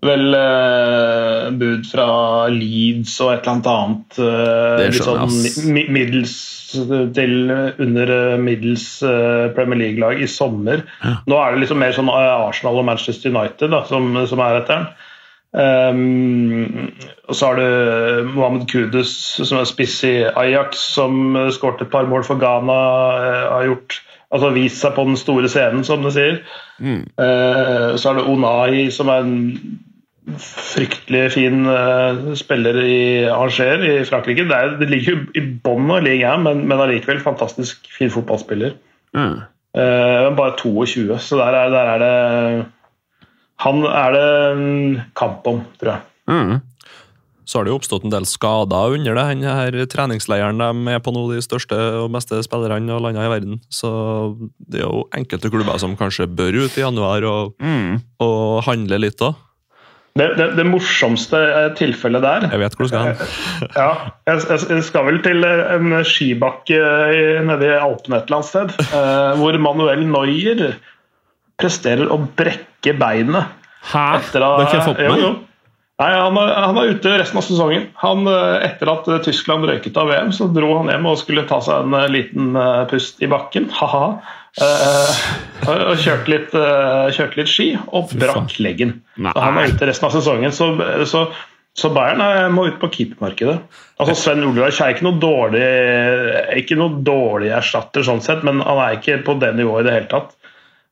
[0.05, 2.05] vel eh, bud fra
[2.53, 4.19] Leeds og et eller annet annet.
[4.23, 6.37] eh, litt sånn mi- middels
[7.17, 10.85] til under eh, middels eh, Premier League-lag i sommer.
[11.27, 14.61] Nå er det liksom mer sånn eh, Arsenal og Manchester United da, som, som er
[14.61, 14.89] etter den.
[15.49, 16.91] Um,
[17.25, 19.09] og så har du Mohammed Kudus,
[19.41, 22.75] som er spiss i Ajax, som skåret et par mål for Ghana.
[23.49, 23.97] Har gjort,
[24.29, 26.37] altså vist seg på den store scenen, som det sier.
[26.77, 27.01] Mm.
[27.17, 29.39] Uh, så er det Onai, som er en
[30.37, 31.63] fryktelig fin
[32.37, 32.99] spiller i
[33.31, 34.45] Angers i Frankrike.
[34.49, 38.75] Det, er, det ligger jo i bånn av ligaen, men, men allikevel fantastisk fin fotballspiller.
[39.17, 39.39] Mm.
[40.37, 42.65] bare 22, så der er, der er det
[43.65, 46.01] Han er det kamp om, tror jeg.
[46.29, 46.59] Mm.
[47.49, 49.23] Så har det jo oppstått en del skader under det.
[49.33, 51.73] Den her treningsleiren de er på nå, de største
[52.03, 53.57] og beste spillerne og landene i verden.
[53.73, 53.89] Så
[54.69, 58.03] det er jo enkelte klubber som kanskje bør ut i januar og, Mm.
[58.21, 59.33] og handle litt òg.
[60.17, 61.37] Det, det, det morsomste
[61.77, 63.19] tilfellet der Jeg vet hvor du skal hen.
[63.77, 63.89] Ja,
[64.27, 64.41] jeg,
[64.71, 66.79] jeg skal vel til en skibakke
[67.45, 70.65] nede i Alpene et eller annet sted, eh, hvor Manuel Neuer
[71.59, 73.53] presterer å brekke beinet.
[73.91, 74.07] Hæ?
[74.33, 75.23] Det har ikke jeg fått med Jo, meg.
[75.27, 75.31] jo.
[75.99, 77.89] Nei, han, er, han er ute resten av sesongen.
[77.99, 81.43] Han, eh, etter at eh, Tyskland røyket av VM, så dro han hjem og skulle
[81.49, 83.67] ta seg en eh, liten eh, pust i bakken.
[83.81, 84.05] Ha-ha.
[84.57, 85.19] Eh,
[85.69, 88.97] og kjørte litt, uh, kjørt litt ski og brakk leggen.
[89.21, 89.33] Nei.
[89.35, 90.55] Så han er ute resten av sesongen.
[90.55, 90.71] Så,
[91.09, 91.25] så,
[91.77, 93.59] så Bayern er, må ut på keepermarkedet.
[94.01, 95.63] Altså Sven Ulreich er ikke noe dårlig
[96.63, 99.95] ikke noe dårlig erstatter, sånn sett, men han er ikke på det nivået i det
[99.97, 100.35] hele tatt.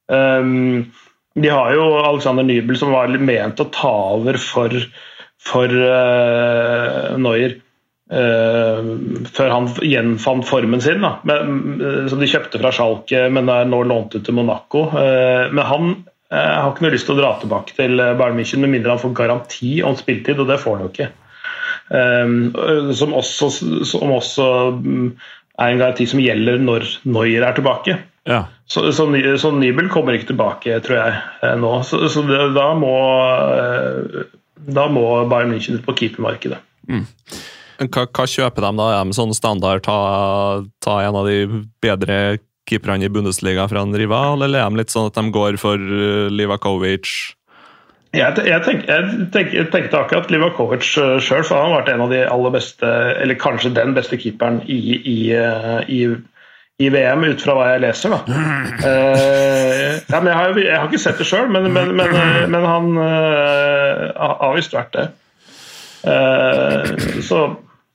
[0.08, 0.89] Um,
[1.38, 4.74] de har jo Alexander Nybel som var ment å ta over for,
[5.43, 7.58] for uh, Neuer.
[8.14, 8.89] Uh,
[9.38, 11.18] før han gjenfant formen sin, da.
[11.28, 14.88] Men, uh, som de kjøpte fra Schalke, men er nå lånt ut til Monaco.
[14.93, 15.97] Uh, men han
[16.28, 19.14] har ikke noe lyst til å dra tilbake til Bayern München med mindre han får
[19.16, 21.05] garanti om spilletid, og det får han jo ikke.
[22.99, 23.47] Som også,
[23.88, 25.05] som også um,
[25.55, 27.95] er en garanti som gjelder når Neuer er tilbake.
[28.28, 28.41] Ja.
[28.68, 29.08] Så, så,
[29.39, 31.22] så Nybel kommer ikke tilbake, tror jeg,
[31.64, 31.72] nå.
[31.88, 32.91] Så, så det, da må
[34.68, 36.60] da må Bayern München ut på keepermarkedet.
[37.78, 38.89] Hva, hva kjøper de da?
[38.97, 39.97] Er de sånn standard ta,
[40.84, 44.93] ta en av de bedre keeperne i Bundesliga fra en rival, eller er de litt
[44.93, 47.38] sånn at de går for uh, Livakovic?
[48.15, 52.05] Jeg, jeg, tenk, jeg, tenk, jeg tenkte akkurat Livakovic sjøl, for han har vært en
[52.05, 52.88] av de aller beste,
[53.21, 55.99] eller kanskje den beste keeperen i, i, eh, i,
[56.80, 58.15] i VM, ut fra hva jeg leser.
[58.15, 58.21] da.
[58.80, 62.67] Uh, ja, jeg, har, jeg har ikke sett det sjøl, men, men, men, eh, men
[62.71, 65.07] han uh, har visst vært det.
[66.07, 67.43] Uh, så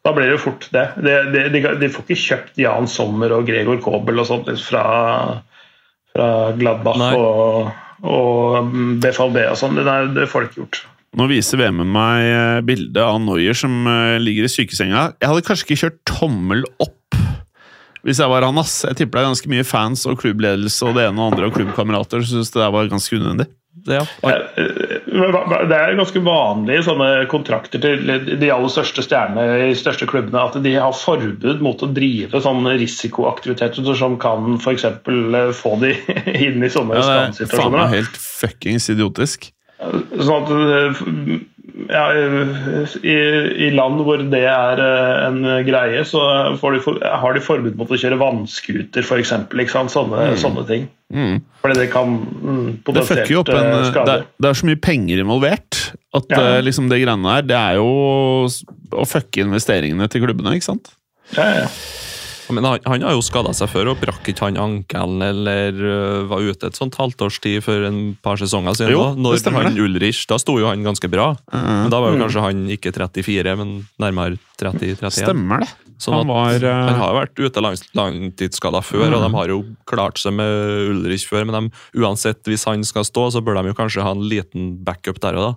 [0.02, 0.84] da blir det jo fort det.
[0.98, 4.86] De, de, de, de får ikke kjøpt Jan Sommer og Gregor Kobel og sånt fra,
[6.10, 7.12] fra Gladbach Nei.
[7.18, 7.68] og,
[8.02, 8.72] og
[9.02, 9.78] BFLB og sånn.
[9.78, 10.82] Det, det får de ikke gjort.
[11.20, 15.10] Nå viser VM meg bildet av Noyer som eh, ligger i sykesenga.
[15.20, 16.98] Jeg hadde kanskje ikke kjørt tommel opp
[18.06, 18.58] hvis jeg var han.
[18.58, 18.82] ass.
[18.88, 21.58] Jeg tipper det er ganske mye fans og klubbledelse og det ene og andre og
[21.58, 23.48] klubbkamerater som syns det der var ganske unødvendig.
[23.72, 24.02] Det, ja.
[24.28, 24.82] Eh,
[25.68, 28.04] Det er ganske vanlig i sånne kontrakter til
[28.38, 32.42] de aller største stjernene i de største klubbene at de har forbud mot å drive
[32.44, 34.84] sånne risikoaktiviteter som kan f.eks.
[35.56, 35.94] få de
[36.46, 39.48] inn i sånne Ja, det er faen meg helt fuckings idiotisk.
[39.82, 41.02] Sånn at eh,
[41.88, 42.02] ja,
[43.02, 43.14] i,
[43.66, 46.20] I land hvor det er eh, en greie, så
[46.60, 49.32] får de, for- har de forbud mot å kjøre vannskuter f.eks.
[49.92, 50.86] Sånne, sånne ting.
[51.12, 51.40] Mm.
[51.62, 54.06] Fordi det kan mm, potensielt det opp en skade.
[54.08, 55.80] det er, det er så mye penger involvert
[56.16, 56.40] at Ja.
[56.56, 57.88] eh, liksom det greiene der, det er jo
[58.92, 60.92] å fucke investeringene til klubbene, ikke sant?
[61.36, 61.68] Ja, ja.
[62.54, 66.24] Men han, han har jo skada seg før, og brakk ikke han ankelen eller uh,
[66.30, 68.92] var ute et sånt halvt års tid for en par sesonger siden?
[68.94, 69.22] Jo, da.
[69.26, 69.84] Når han det.
[69.86, 72.24] Ulrich, Da sto jo han ganske bra, men da var jo Mm.
[72.26, 75.10] kanskje han ikke 34, men nærmere 30-31.
[75.24, 75.70] Stemmer det.
[76.02, 79.52] Sånn Han var eh, Han har jo vært ute langs, langtidsskada før, og de har
[79.52, 83.60] jo klart seg med Ulrich før, men de, uansett, hvis han skal stå, så bør
[83.60, 85.52] de jo kanskje ha en liten backup der og da.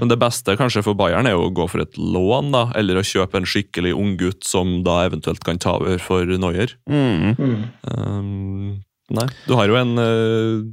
[0.00, 2.98] Men det beste kanskje for Bayern er jo å gå for et lån, da, eller
[3.00, 6.74] å kjøpe en skikkelig unggutt som da eventuelt kan ta over for Noyer.
[6.88, 7.36] mm.
[7.38, 7.62] Mm.
[7.92, 10.64] Um, nei, du har jo en, uh,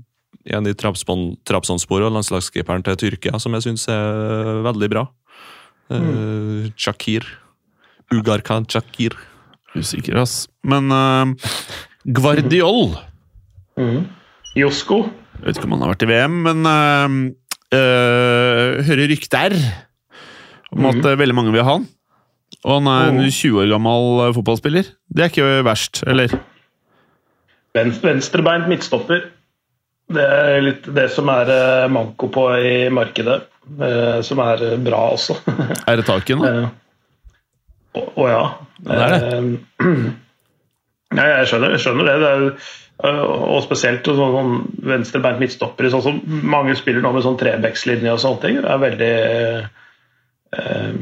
[0.58, 5.06] en i Trabzon- Trabzonspor og landslagskeeperen til Tyrkia som jeg syns er veldig bra.
[5.92, 7.26] Uh, Shakir.
[8.14, 9.14] Ugarkan Shakir.
[9.76, 10.48] Usikker, ass.
[10.64, 11.34] Men uh,
[12.06, 12.96] Guardiol
[13.76, 14.06] Mm.
[14.56, 15.02] Josko.
[15.42, 17.16] Jeg vet ikke om han har vært i VM, men eh,
[17.76, 19.56] eh, hører rykter
[20.76, 21.88] om at eh, veldig mange vil ha han.
[22.66, 23.32] Og han er en Mhm.
[23.36, 24.92] 20 år gammel eh, fotballspiller.
[25.14, 26.34] Det er ikke verst, eller?
[27.76, 29.26] Ven- Venstrebeint midtstopper.
[30.16, 33.42] Det er litt det som er manko på i markedet.
[34.24, 35.34] Som er bra også.
[35.88, 36.46] Er det taket nå?
[37.96, 38.44] Eh, Å å ja.
[38.84, 40.12] Det er Eh,
[41.16, 42.16] Ja, jeg skjønner, jeg skjønner det.
[42.20, 42.46] det er,
[43.04, 43.22] eh,
[43.56, 44.54] og spesielt sånn, sånn
[44.92, 45.90] venstrebeint midtstopper.
[45.94, 48.62] Sånn som mange spiller nå med sånn trebekslinje og sånne ting.
[48.62, 49.14] Det er veldig
[50.56, 50.94] eh,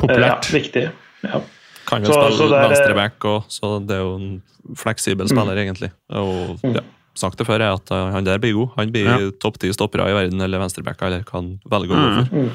[0.00, 0.48] Populært.
[0.48, 0.84] Ja, viktig.
[1.24, 1.40] Ja.
[1.86, 4.42] Kan jo Så- spille så det er- venstreback òg, så det er jo en
[4.76, 5.90] fleksibel spiller, egentlig.
[6.10, 6.74] Og Mm.
[6.76, 6.80] ja,
[7.14, 8.70] sagt det før, er at uh, han der blir god.
[8.78, 9.30] Han blir Ja.
[9.38, 12.28] topp ti stoppere i verden, eller venstreback, eller kan velge å gå Mm.
[12.28, 12.50] for.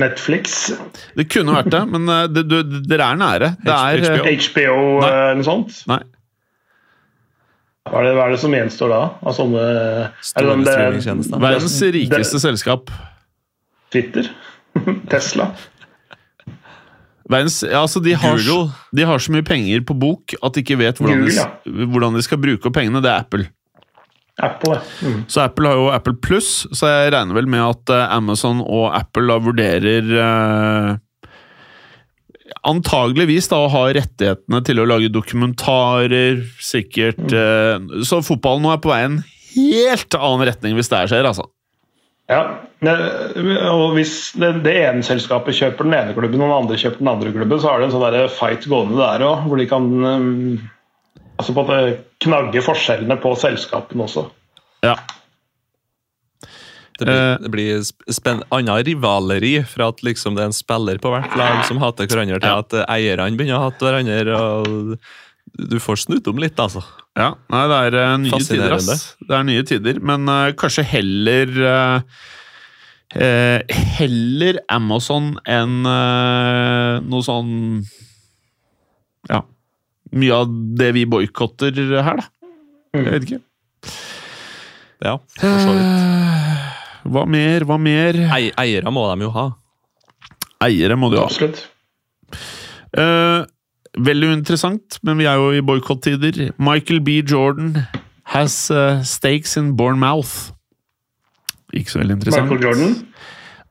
[0.00, 0.70] Netflix,
[1.12, 2.56] Det kunne vært det, men eh, det, du,
[2.88, 3.50] dere er nære.
[3.60, 4.76] Det er HBO.
[5.04, 5.82] eh, eh, noe sånt.
[5.90, 6.00] Nei.
[7.84, 9.02] Hva er, det, hva er det som gjenstår da?
[9.20, 11.42] Av sånne er det Store det- streamingtjenester.
[11.44, 12.88] Verdens det- rikeste selskap.
[13.92, 14.30] Twitter?
[15.12, 15.50] Tesla?
[17.30, 18.40] Verdens, ja, altså de, har,
[18.92, 22.18] de har så mye penger på bok at de ikke vet hvordan, Google, de, hvordan
[22.18, 23.00] de skal bruke opp pengene.
[23.04, 23.46] Det er Apple.
[24.42, 24.80] Apple.
[25.00, 25.22] Mm.
[25.30, 28.88] Så Apple har jo Apple Pluss, så jeg regner vel med at eh, Amazon og
[28.96, 30.94] Apple da vurderer eh,
[32.64, 38.82] Antageligvis da å ha rettighetene til å lage dokumentarer, sikkert eh, Så fotballen nå er
[38.84, 39.18] på vei i en
[39.54, 41.46] helt annen retning hvis det her skjer, altså.
[42.32, 42.40] Ja,
[43.68, 47.10] og Hvis det, det ene selskapet kjøper den ene klubben og den andre kjøper den
[47.12, 49.90] andre klubben, så er det en sånn der fight gående der òg, hvor de kan
[50.04, 50.30] um,
[51.36, 54.24] altså på en knagge forskjellene på selskapene også.
[54.86, 54.96] Ja.
[56.94, 57.38] Det blir, Eh.
[57.42, 61.80] det blir annet rivaleri fra at liksom det er en spiller på hvert lag som
[61.82, 64.36] hater hverandre, til at eierne begynner å hate hverandre.
[64.38, 64.98] og
[65.54, 66.82] Du får snudd om litt, altså.
[67.14, 69.04] Ja, nei, det er uh, nye tider, ass.
[69.22, 72.22] Det er nye tider, men uh, kanskje heller uh,
[73.14, 77.52] eh, Heller Amazon enn noe sånn
[79.30, 79.44] Ja.
[80.14, 82.50] Mye av det vi boikotter her, da.
[82.94, 83.40] Jeg vet ikke.
[85.04, 86.04] Ja, for så vidt.
[87.14, 88.18] Hva mer, hva mer?
[88.32, 89.48] Ei, eiere må de jo ha.
[90.64, 91.26] Eiere må du ha.
[91.28, 91.66] Absolutt.
[92.94, 93.40] Eh,
[93.98, 96.52] veldig interessant, men vi er jo i boikott-tider.
[96.58, 97.20] Michael B.
[97.30, 97.76] Jordan
[98.34, 100.50] has uh, stakes in Bournemouth.
[101.74, 102.50] Ikke så veldig interessant.
[102.50, 103.06] Michael Jordan.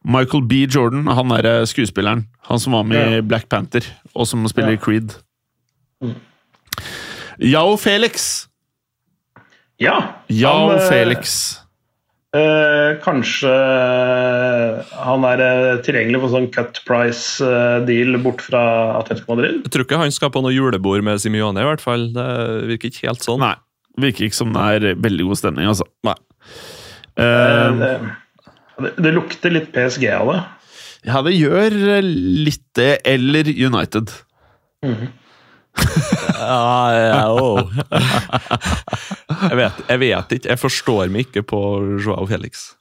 [0.05, 0.53] Michael B.
[0.75, 2.25] Jordan, han er eh, skuespilleren.
[2.49, 3.17] Han som var med Ja.
[3.17, 4.75] i Black Panther, og som spiller Ja.
[4.75, 5.13] i Creed.
[6.01, 6.15] Mm.
[7.39, 8.47] Yao Felix!
[9.79, 9.99] Ja.
[10.29, 11.55] Yao eh, Felix.
[12.33, 18.63] Eh, kanskje eh, han er eh, tilgjengelig for sånn cut price-deal bort fra
[18.97, 19.59] Atletico Madrid?
[19.67, 22.07] Jeg tror ikke han skal på noe julebord med Simione, i hvert fall.
[22.15, 22.25] Det
[22.71, 23.43] virker ikke helt sånn.
[23.45, 23.53] Nei,
[24.01, 25.85] virker ikke som det er veldig god stemning, altså.
[26.09, 26.17] Nei.
[27.21, 27.91] Eh, Eh, det,
[28.81, 30.39] det, det lukter litt PSG av det.
[31.05, 32.95] ja, det gjør litt det.
[33.05, 34.09] Eller United.
[36.43, 37.71] Ja, ja, oh.
[39.49, 40.49] jeg, vet, jeg vet ikke.
[40.51, 41.61] Jeg forstår meg ikke på
[42.03, 42.71] Joao Felix.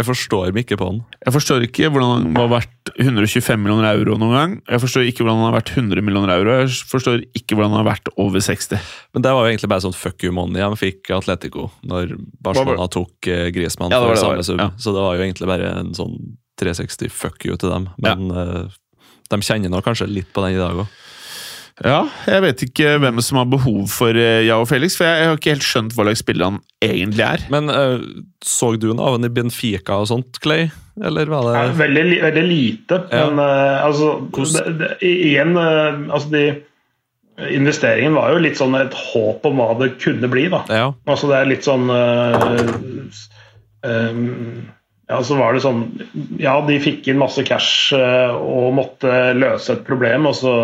[0.00, 1.00] Jeg forstår meg ikke på han.
[1.26, 4.52] Jeg forstår ikke hvordan han var verdt 125 millioner euro noen gang.
[4.64, 6.54] Jeg forstår ikke hvordan han har vært 100 millioner euro.
[6.62, 8.80] Jeg forstår ikke hvordan han har vært over 60.
[9.12, 12.88] Men det var jo egentlig bare sånn fuck you money han fikk Atletico når Barcelona
[12.92, 14.62] tok eh, Griezmann Ja, det var det, samme sum.
[14.62, 14.70] ja.
[14.80, 16.16] Så det var jo egentlig bare en sånn
[16.60, 17.90] 360 fuck you til dem.
[18.00, 18.80] Men eh,
[19.30, 21.00] de kjenner nå kanskje litt på den i dag òg.
[21.80, 25.38] Ja, jeg vet ikke hvem som har behov for Ja og Felix, for jeg, har
[25.38, 27.44] ikke helt skjønt hva slags spiller han egentlig er.
[27.52, 28.02] Men uh,
[28.44, 30.68] så du noe av ham i Benfica og sånt, Clay?
[31.00, 33.00] Eller var det det veldig, veldig lite.
[33.08, 33.30] Ja.
[33.30, 36.44] Men uh, altså det, det, Igjen uh, altså de,
[37.48, 40.48] Investeringen var jo litt sånn et håp om hva det kunne bli.
[40.52, 40.60] da.
[40.68, 40.88] Ja.
[41.08, 42.58] Altså Det er litt sånn eh,
[43.88, 44.18] eh,
[45.10, 45.84] Ja, så var det sånn
[46.40, 50.54] Ja, de fikk inn masse cash eh, og måtte løse et problem, og så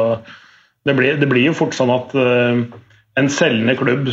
[0.87, 2.63] Det blir, det blir jo fort sånn at uh,
[3.19, 4.11] en selgende klubb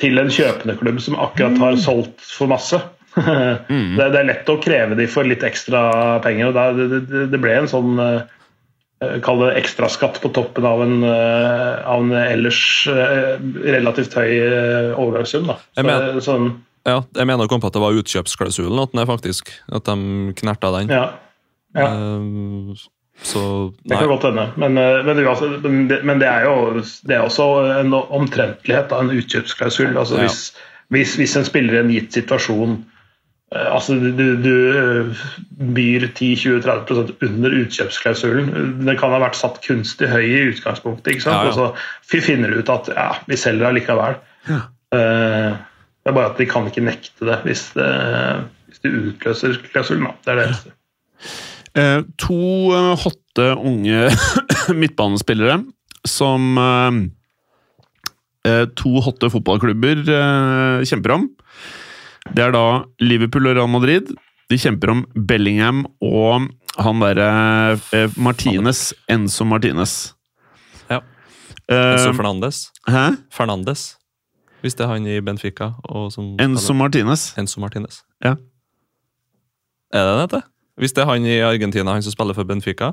[0.00, 2.80] til en kjøpende klubb som akkurat har solgt for masse
[3.14, 5.84] det, det er lett å kreve de for litt ekstra
[6.24, 6.50] penger.
[6.50, 8.24] og Det, det, det ble en sånn uh,
[9.22, 12.58] Kall det ekstraskatt på toppen av en, uh, av en ellers
[12.88, 14.32] relativt høy
[14.96, 15.50] overgangssum.
[15.50, 15.58] da.
[15.76, 16.48] Så, mener- sånn,
[16.88, 19.52] Ja, jeg mener å komme på at det var utkjøpsklausulen at den er faktisk.
[19.70, 20.90] At de knerta den.
[20.94, 21.06] ja.
[21.76, 21.88] ja.
[23.22, 25.16] Så Det kan godt hende, men, eh, men,
[25.62, 27.46] men, det, men det er jo det er også
[27.80, 29.96] en omtrentlighet av en utkjøpsklausul.
[29.96, 30.26] Altså, Ja.
[30.26, 30.56] hvis,
[30.88, 32.74] hvis, hvis en spiller i en gitt situasjon
[33.54, 35.22] eh, altså Du, du eh,
[35.78, 38.50] byr 10-20-30 under utkjøpsklausulen.
[38.82, 41.38] Den kan ha vært satt kunstig høy i utgangspunktet, ikke sant?
[41.38, 41.54] Ja, ja.
[41.54, 41.78] og
[42.10, 44.18] så finner du ut at ja, vi selger allikevel.
[44.50, 44.60] Ja.
[44.94, 47.88] det er bare at de kan ikke nekte det hvis det,
[48.68, 50.10] hvis det utløser klausulen.
[50.26, 50.74] Det er det eneste.
[51.74, 52.36] Eh, to
[52.70, 54.06] eh, hotte unge
[54.80, 55.58] midtbanespillere
[56.06, 56.58] som
[58.46, 60.04] eh, to hotte fotballklubber
[60.86, 61.26] kjemper om.
[62.30, 64.12] Det er da Liverpool og Real Madrid.
[64.52, 66.46] De kjemper om Bellingham og
[66.76, 68.92] han derre Martinez.
[69.10, 70.12] Enzo Martinez.
[70.92, 71.00] Ja.
[71.72, 72.66] Enzo Fernandes.
[72.86, 73.06] hæ?
[73.32, 73.94] Fernandes.
[74.60, 75.72] Hvis det er han i Benfica.
[75.88, 77.32] Og som Enzo Martinez.
[77.40, 78.02] Enzo Martinez.
[78.24, 78.36] Ja.
[79.94, 80.50] Er det det heter?
[80.80, 82.92] Hvis det er han i Argentina, han som spiller for Benfica?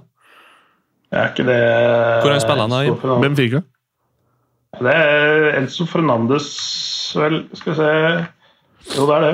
[1.11, 1.59] Er ikke det
[2.23, 3.17] Hvor han spiller han da?
[3.23, 3.61] Benfica.
[4.81, 6.45] Det er Enzo Fernandes
[7.19, 9.33] vel, skal vi se Jo, det er det.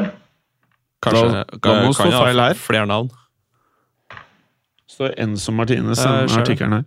[1.06, 1.60] Kanskje stå
[2.02, 2.58] kan ha feil her.
[2.58, 3.12] Flere navn.
[4.89, 6.86] står Enzo Martinez i eh, artikkelen her.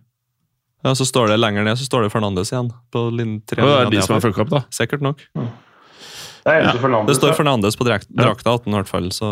[0.85, 2.73] Ja, Så står det lenger ned så står det Fernandes igjen.
[2.91, 3.63] på linje tre.
[3.63, 4.63] Det er de som har fucka opp, da.
[4.73, 5.23] Sikkert nok.
[5.37, 7.07] Det er Enzo Ja, Fernandes.
[7.13, 7.35] Det står.
[7.37, 9.29] Fernandes på drakta 18 i hvert fall, så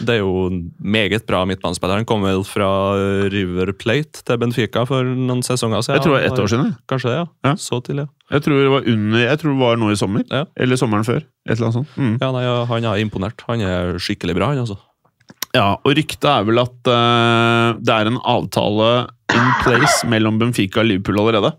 [0.00, 2.00] det er jo en meget bra midtbanespiller.
[2.00, 2.68] Han kom vel fra
[3.32, 5.98] River Plate til Benfica for noen sesonger siden.
[5.98, 6.72] Jeg tror det var ett år siden.
[6.90, 7.26] Kanskje det, ja.
[7.48, 7.54] Ja.
[7.60, 8.06] Så tidlig.
[8.34, 10.26] Jeg tror det var under, jeg tror det var nå i sommer.
[10.32, 10.44] Ja.
[10.58, 11.22] Eller sommeren før.
[11.46, 11.96] Et eller annet sånt.
[11.96, 12.16] Mm.
[12.20, 13.46] Ja, nei, Han er imponert.
[13.48, 14.78] Han er skikkelig bra, han altså.
[15.56, 18.90] Ja, og ryktet er vel at uh, det er en avtale
[19.32, 21.54] in place mellom Benfica og Liverpool allerede.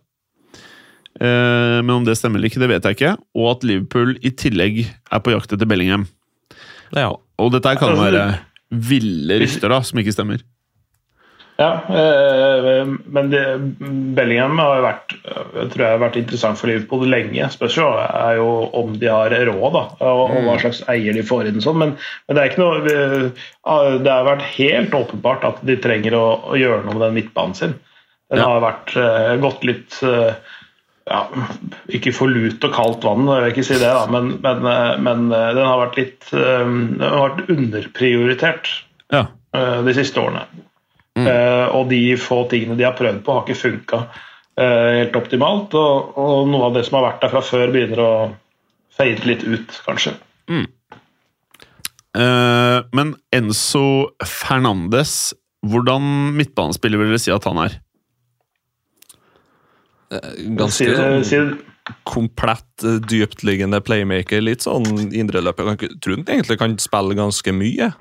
[1.18, 3.14] Eh, men om det stemmer eller ikke, det vet jeg ikke.
[3.38, 6.06] Og at Liverpool i tillegg er på jakt etter Bellingham.
[6.96, 7.16] Ja.
[7.40, 8.28] Og dette kan Altså, være
[8.88, 10.42] ville rykter da, som ikke stemmer.
[11.58, 13.40] Ja, eh, men det,
[14.14, 17.48] Bellingham har vært jeg tror jeg har vært interessant for Liverpool lenge.
[17.50, 21.50] Spørsmålet er jo om de har råd, da, og, og hva slags eier de får
[21.50, 21.58] inn.
[21.64, 21.80] Sånn.
[21.82, 21.96] Men,
[22.28, 26.26] men det er ikke noe eh, Det har vært helt åpenbart at de trenger å,
[26.54, 27.74] å gjøre noe med den midtbanen sin.
[28.30, 28.52] Den Ja.
[28.52, 30.36] har vært eh, gått litt eh,
[31.08, 31.22] ja,
[31.98, 34.94] Ikke for lut og kaldt vann, jeg vil ikke si det, da, men, men, eh,
[35.04, 38.72] men eh, den har vært litt eh, Den har vært underprioritert
[39.14, 39.28] Ja.
[39.56, 40.46] de siste årene.
[41.18, 41.26] Mm.
[41.74, 44.00] og de få tingene de har prøvd på, har ikke funka
[44.60, 45.74] helt optimalt.
[45.74, 48.12] Og, og noe av det som har vært der fra før, begynner å
[48.94, 50.14] fade litt ut, kanskje.
[52.18, 55.34] Eh, men Enzo Fernandes,
[55.68, 57.78] hvordan midtbanespiller vil dere si at han er?
[60.12, 60.92] Ganske
[61.28, 61.56] sånn
[62.08, 64.42] komplett eh, dyptliggende playmaker.
[64.44, 64.86] Litt sånn
[65.16, 65.74] indreløper.
[65.78, 67.92] Jeg tror han egentlig kan spille ganske mye.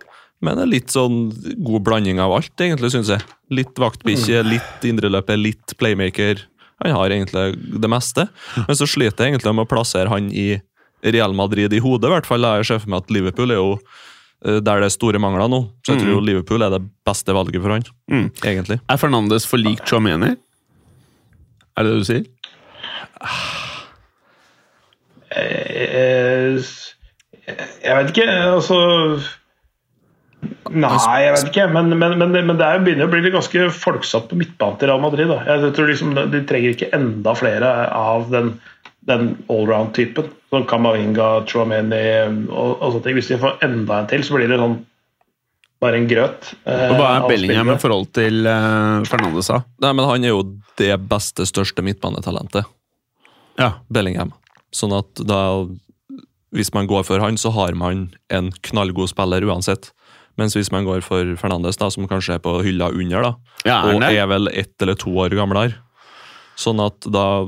[0.44, 1.30] Men det er litt sånn
[1.64, 3.22] god blanding av alt, egentlig, syns jeg.
[3.56, 6.42] Litt vaktbikkje, litt indreløper, litt playmaker.
[6.84, 8.26] Han har egentlig det meste.
[8.66, 10.58] Men så sliter jeg egentlig med å plassere han i
[11.06, 12.44] Real Madrid i hodet, i hvert fall.
[12.58, 13.70] Jeg ser for meg at Liverpool er jo
[14.44, 15.62] eh, der det er store mangler nå.
[15.86, 18.28] Så jeg tror jo Liverpool er det beste valget for han, Mm.
[18.44, 18.80] egentlig.
[18.92, 20.34] Er Fernandes for lik Chouameni?
[21.76, 22.26] Er det det du sier?
[25.36, 26.60] eh,
[27.84, 28.78] Jeg vet ikke, altså
[30.70, 30.90] Nei,
[31.24, 31.66] jeg vet ikke.
[31.72, 35.02] Men, men, men, men det er, begynner å bli ganske folksatt på midtbanen til Real
[35.02, 35.30] Madrid.
[35.30, 35.40] Da.
[35.48, 38.52] Jeg tror liksom De trenger ikke enda flere av den,
[39.08, 40.28] den allround-typen.
[40.52, 42.02] Sånn Kamavinga, Chouameni
[42.50, 43.18] og, og sånne ting.
[43.18, 44.78] Hvis de får enda en til, så blir det sånn
[45.82, 46.52] bare en grøt.
[46.64, 49.50] eh, Og hva er Bellingham i forhold til eh, Fernandes?
[49.52, 49.60] da?
[49.84, 50.42] Nei, men han er jo
[50.80, 52.64] det beste, største midtbanetalentet.
[53.60, 53.74] Ja.
[53.92, 54.32] Bellingham.
[54.74, 55.66] Sånn at da
[56.56, 59.90] Hvis man går for han, så har man en knallgod spiller uansett.
[60.40, 63.32] Mens hvis man går for Fernandes, da, som kanskje er på hylla under, da,
[63.66, 65.74] Ja, er og er vel ett eller to år gamlere
[66.56, 67.46] Sånn at da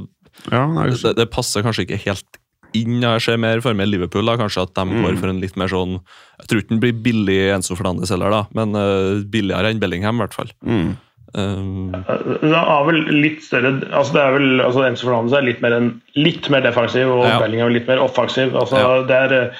[0.52, 2.38] Ja, det, det passer kanskje ikke helt
[2.74, 3.00] inn.
[3.00, 5.02] Jeg ser mer for meg Liverpool, da, kanskje at de Mm.
[5.04, 6.00] går for en litt mer sånn
[6.40, 10.16] Jeg tror ikke den blir billig Enzo Fernandes heller, da, men uh, billigere enn Bellingham,
[10.16, 10.50] i hvert fall.
[10.64, 10.96] mm.
[11.34, 15.60] Um, Det er vel litt større altså det er vel, altså Enzo Fernandes er litt
[15.60, 17.38] mer, en, litt mer defensiv, og Ja.
[17.42, 18.54] Bellingham er litt mer offensiv.
[18.56, 19.02] Altså, Ja.
[19.04, 19.50] Det er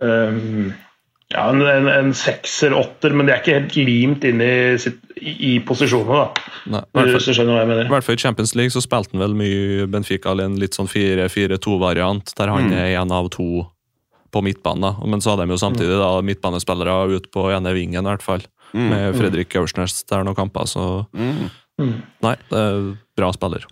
[0.00, 0.72] eh, um,
[1.34, 5.34] ja, en, en, en sekser-åtter, men det er ikke helt limt inn i, sitt, i,
[5.50, 6.22] i posisjonene.
[6.24, 6.44] da.
[6.72, 9.12] nei, i Hvis du skjønner hva jeg I hvert fall i Champions League så spilte
[9.12, 12.72] han vel mye Benfica i en litt sånn 4-4-2-variant, der han Mm.
[12.80, 13.66] er en av to
[14.32, 14.80] på midtbanen.
[14.82, 15.06] da.
[15.06, 18.42] Men så hadde de jo samtidig da midtbanespillere ut på ene vingen, i hvert fall.
[18.74, 18.88] Mm.
[18.90, 21.06] Med Fredrik Aursnes der noen kamper, så
[21.78, 22.02] Mm.
[22.24, 23.64] Nei, det er bra spiller.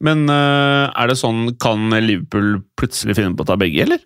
[0.00, 3.98] Men eh, er det sånn Kan Liverpool plutselig finne på å ta begge, eller?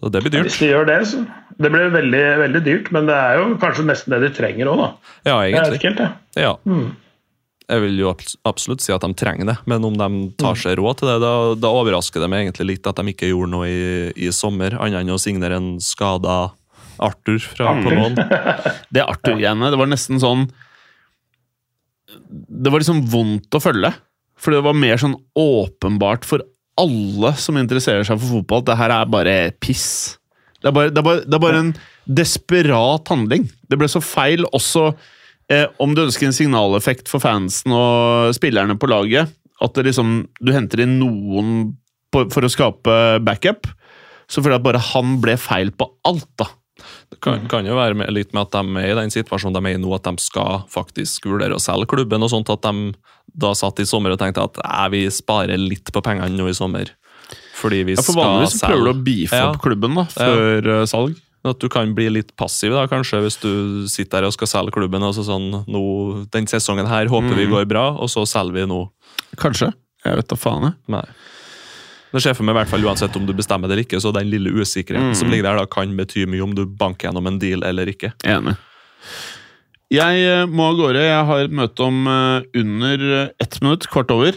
[0.00, 0.48] Og det blir dyrt.
[0.48, 1.26] Hvis de gjør det, så
[1.60, 4.78] Det blir veldig, veldig dyrt, men det er jo kanskje nesten det de trenger òg,
[4.80, 4.86] da.
[5.28, 5.76] Ja, egentlig.
[5.76, 6.44] ikke helt, jeg.
[6.46, 6.52] Ja.
[6.64, 6.86] Mm.
[7.70, 8.12] Jeg vil jo
[8.48, 10.08] absolutt si at de trenger det, men om de
[10.40, 13.28] tar seg råd til det, da, da overrasker det meg egentlig litt at de ikke
[13.28, 13.84] gjorde noe i,
[14.16, 16.38] i sommer, annet enn å signere en skada
[17.00, 18.18] Arthur fra på lån.
[18.94, 20.48] Det Arthur-greiene, det var nesten sånn
[22.36, 23.92] Det var liksom vondt å følge.
[24.40, 26.44] For det var mer sånn åpenbart for
[26.80, 30.18] alle som interesserer seg for fotball, det her er bare piss.
[30.60, 31.72] Det er bare, det er bare, det er bare en
[32.20, 33.46] desperat handling.
[33.68, 34.90] Det ble så feil også
[35.52, 39.32] eh, om du ønsker en signaleffekt for fansen og spillerne på laget.
[39.60, 41.74] At det liksom, du henter inn noen
[42.12, 43.68] på, for å skape backup.
[44.30, 46.50] Så føler jeg at bare han ble feil på alt, da.
[47.10, 49.70] Det kan, kan jo være med, litt med at de er i den situasjonen de
[49.70, 52.22] er i nå, at de skal faktisk vurdere å selge klubben.
[52.22, 52.94] og sånt, At de
[53.36, 56.52] da satt i sommer og tenkte at "Nei, vi sparer litt på pengene nå i
[56.52, 56.90] sommer.
[57.54, 59.04] Fordi vi Ja, for skal Vanligvis så prøver du å selge.
[59.04, 59.50] beefe Ja.
[59.50, 60.84] opp klubben da, før ja.
[60.86, 61.16] salg.
[61.44, 64.72] At du kan bli litt passiv da, kanskje, hvis du sitter der og skal selge
[64.72, 65.02] klubben.
[65.02, 67.50] og så sånn, nå, Den sesongen her håper vi Mm.
[67.52, 68.90] går bra, og så selger vi nå.
[69.36, 69.72] Kanskje.
[70.04, 70.62] Jeg vet da faen.
[70.62, 70.74] jeg.
[70.88, 71.04] Nei.
[72.10, 74.10] Det skjer for meg i hvert fall uansett om du bestemmer det eller ikke, så
[74.14, 75.18] den lille usikkerheten Mm.
[75.18, 78.12] som ligger der, da kan bety mye om du banker gjennom en deal eller ikke.
[78.26, 78.56] Enig.
[79.90, 81.02] Jeg eh, må av gårde.
[81.02, 84.36] Jeg har et møte om eh, under eh, ett minutt, kvart over.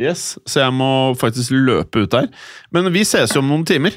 [0.00, 0.88] Yes, Så jeg må
[1.18, 2.28] faktisk løpe ut der.
[2.72, 3.96] Men vi ses jo om noen timer.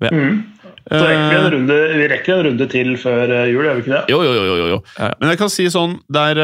[0.00, 0.40] Mm.
[0.84, 3.92] Så rekker vi, en runde, vi rekker en runde til før jul, gjør vi ikke
[3.94, 4.00] det?
[4.12, 4.78] Jo, jo, jo, jo, jo.
[4.98, 5.14] Ja, ja.
[5.20, 6.40] Men jeg kan si sånn der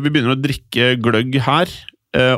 [0.00, 1.74] Vi begynner å drikke gløgg her,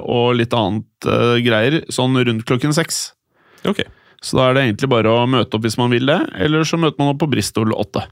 [0.03, 3.13] og litt annet eh, greier, sånn rundt klokken seks.
[3.65, 3.89] Okay.
[4.23, 6.79] Så da er det egentlig bare å møte opp hvis man vil det, eller så
[6.79, 8.05] møter man opp på Bristol 8.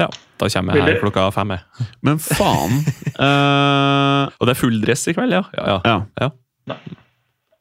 [0.00, 0.08] Ja,
[0.42, 1.54] Da kommer jeg her klokka fem.
[1.54, 1.86] jeg.
[2.06, 2.80] Men faen
[3.14, 5.44] uh, Og det er full dress i kveld, ja?
[5.54, 6.30] Ja, ja.
[6.66, 6.78] Ja.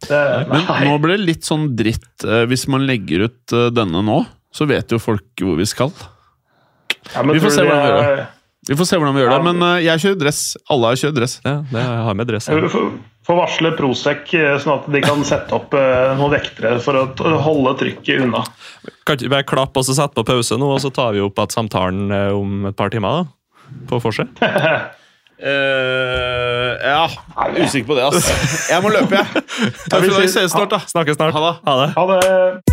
[0.08, 4.02] det Men nå blir det litt sånn dritt eh, hvis man legger ut eh, denne
[4.06, 4.24] nå.
[4.54, 5.94] Så vet jo folk hvor vi skal.
[7.14, 8.24] Ja, vi får se hvordan vi det gjør
[8.70, 10.42] Vi får se hvordan vi gjør det, men eh, jeg kjører dress.
[10.72, 11.34] Alle har kjørt dress.
[11.44, 12.48] ja det har jeg med dress.
[12.48, 12.70] Jeg Ja.
[12.72, 17.04] få- varsle Prosec, eh, sånn at de kan sette opp eh, noen vektere for å
[17.16, 18.44] t- holde trykket unna.
[19.06, 21.36] Kan ikke vi bare klappe og sette på pause nå, og så tar vi opp
[21.40, 23.24] igjen samtalen om et par timer?
[23.24, 23.26] da?
[23.88, 24.28] På forset?
[24.42, 24.88] uh,
[26.84, 27.08] ja,
[27.64, 28.36] usikker på det, altså.
[28.70, 29.26] Jeg må løpe, jeg.
[29.90, 30.30] Takk for i dag.
[30.30, 30.80] Ses snart, da.
[30.88, 31.34] Snakkes snart.
[31.34, 31.90] Ha det.
[31.98, 32.73] Ha det.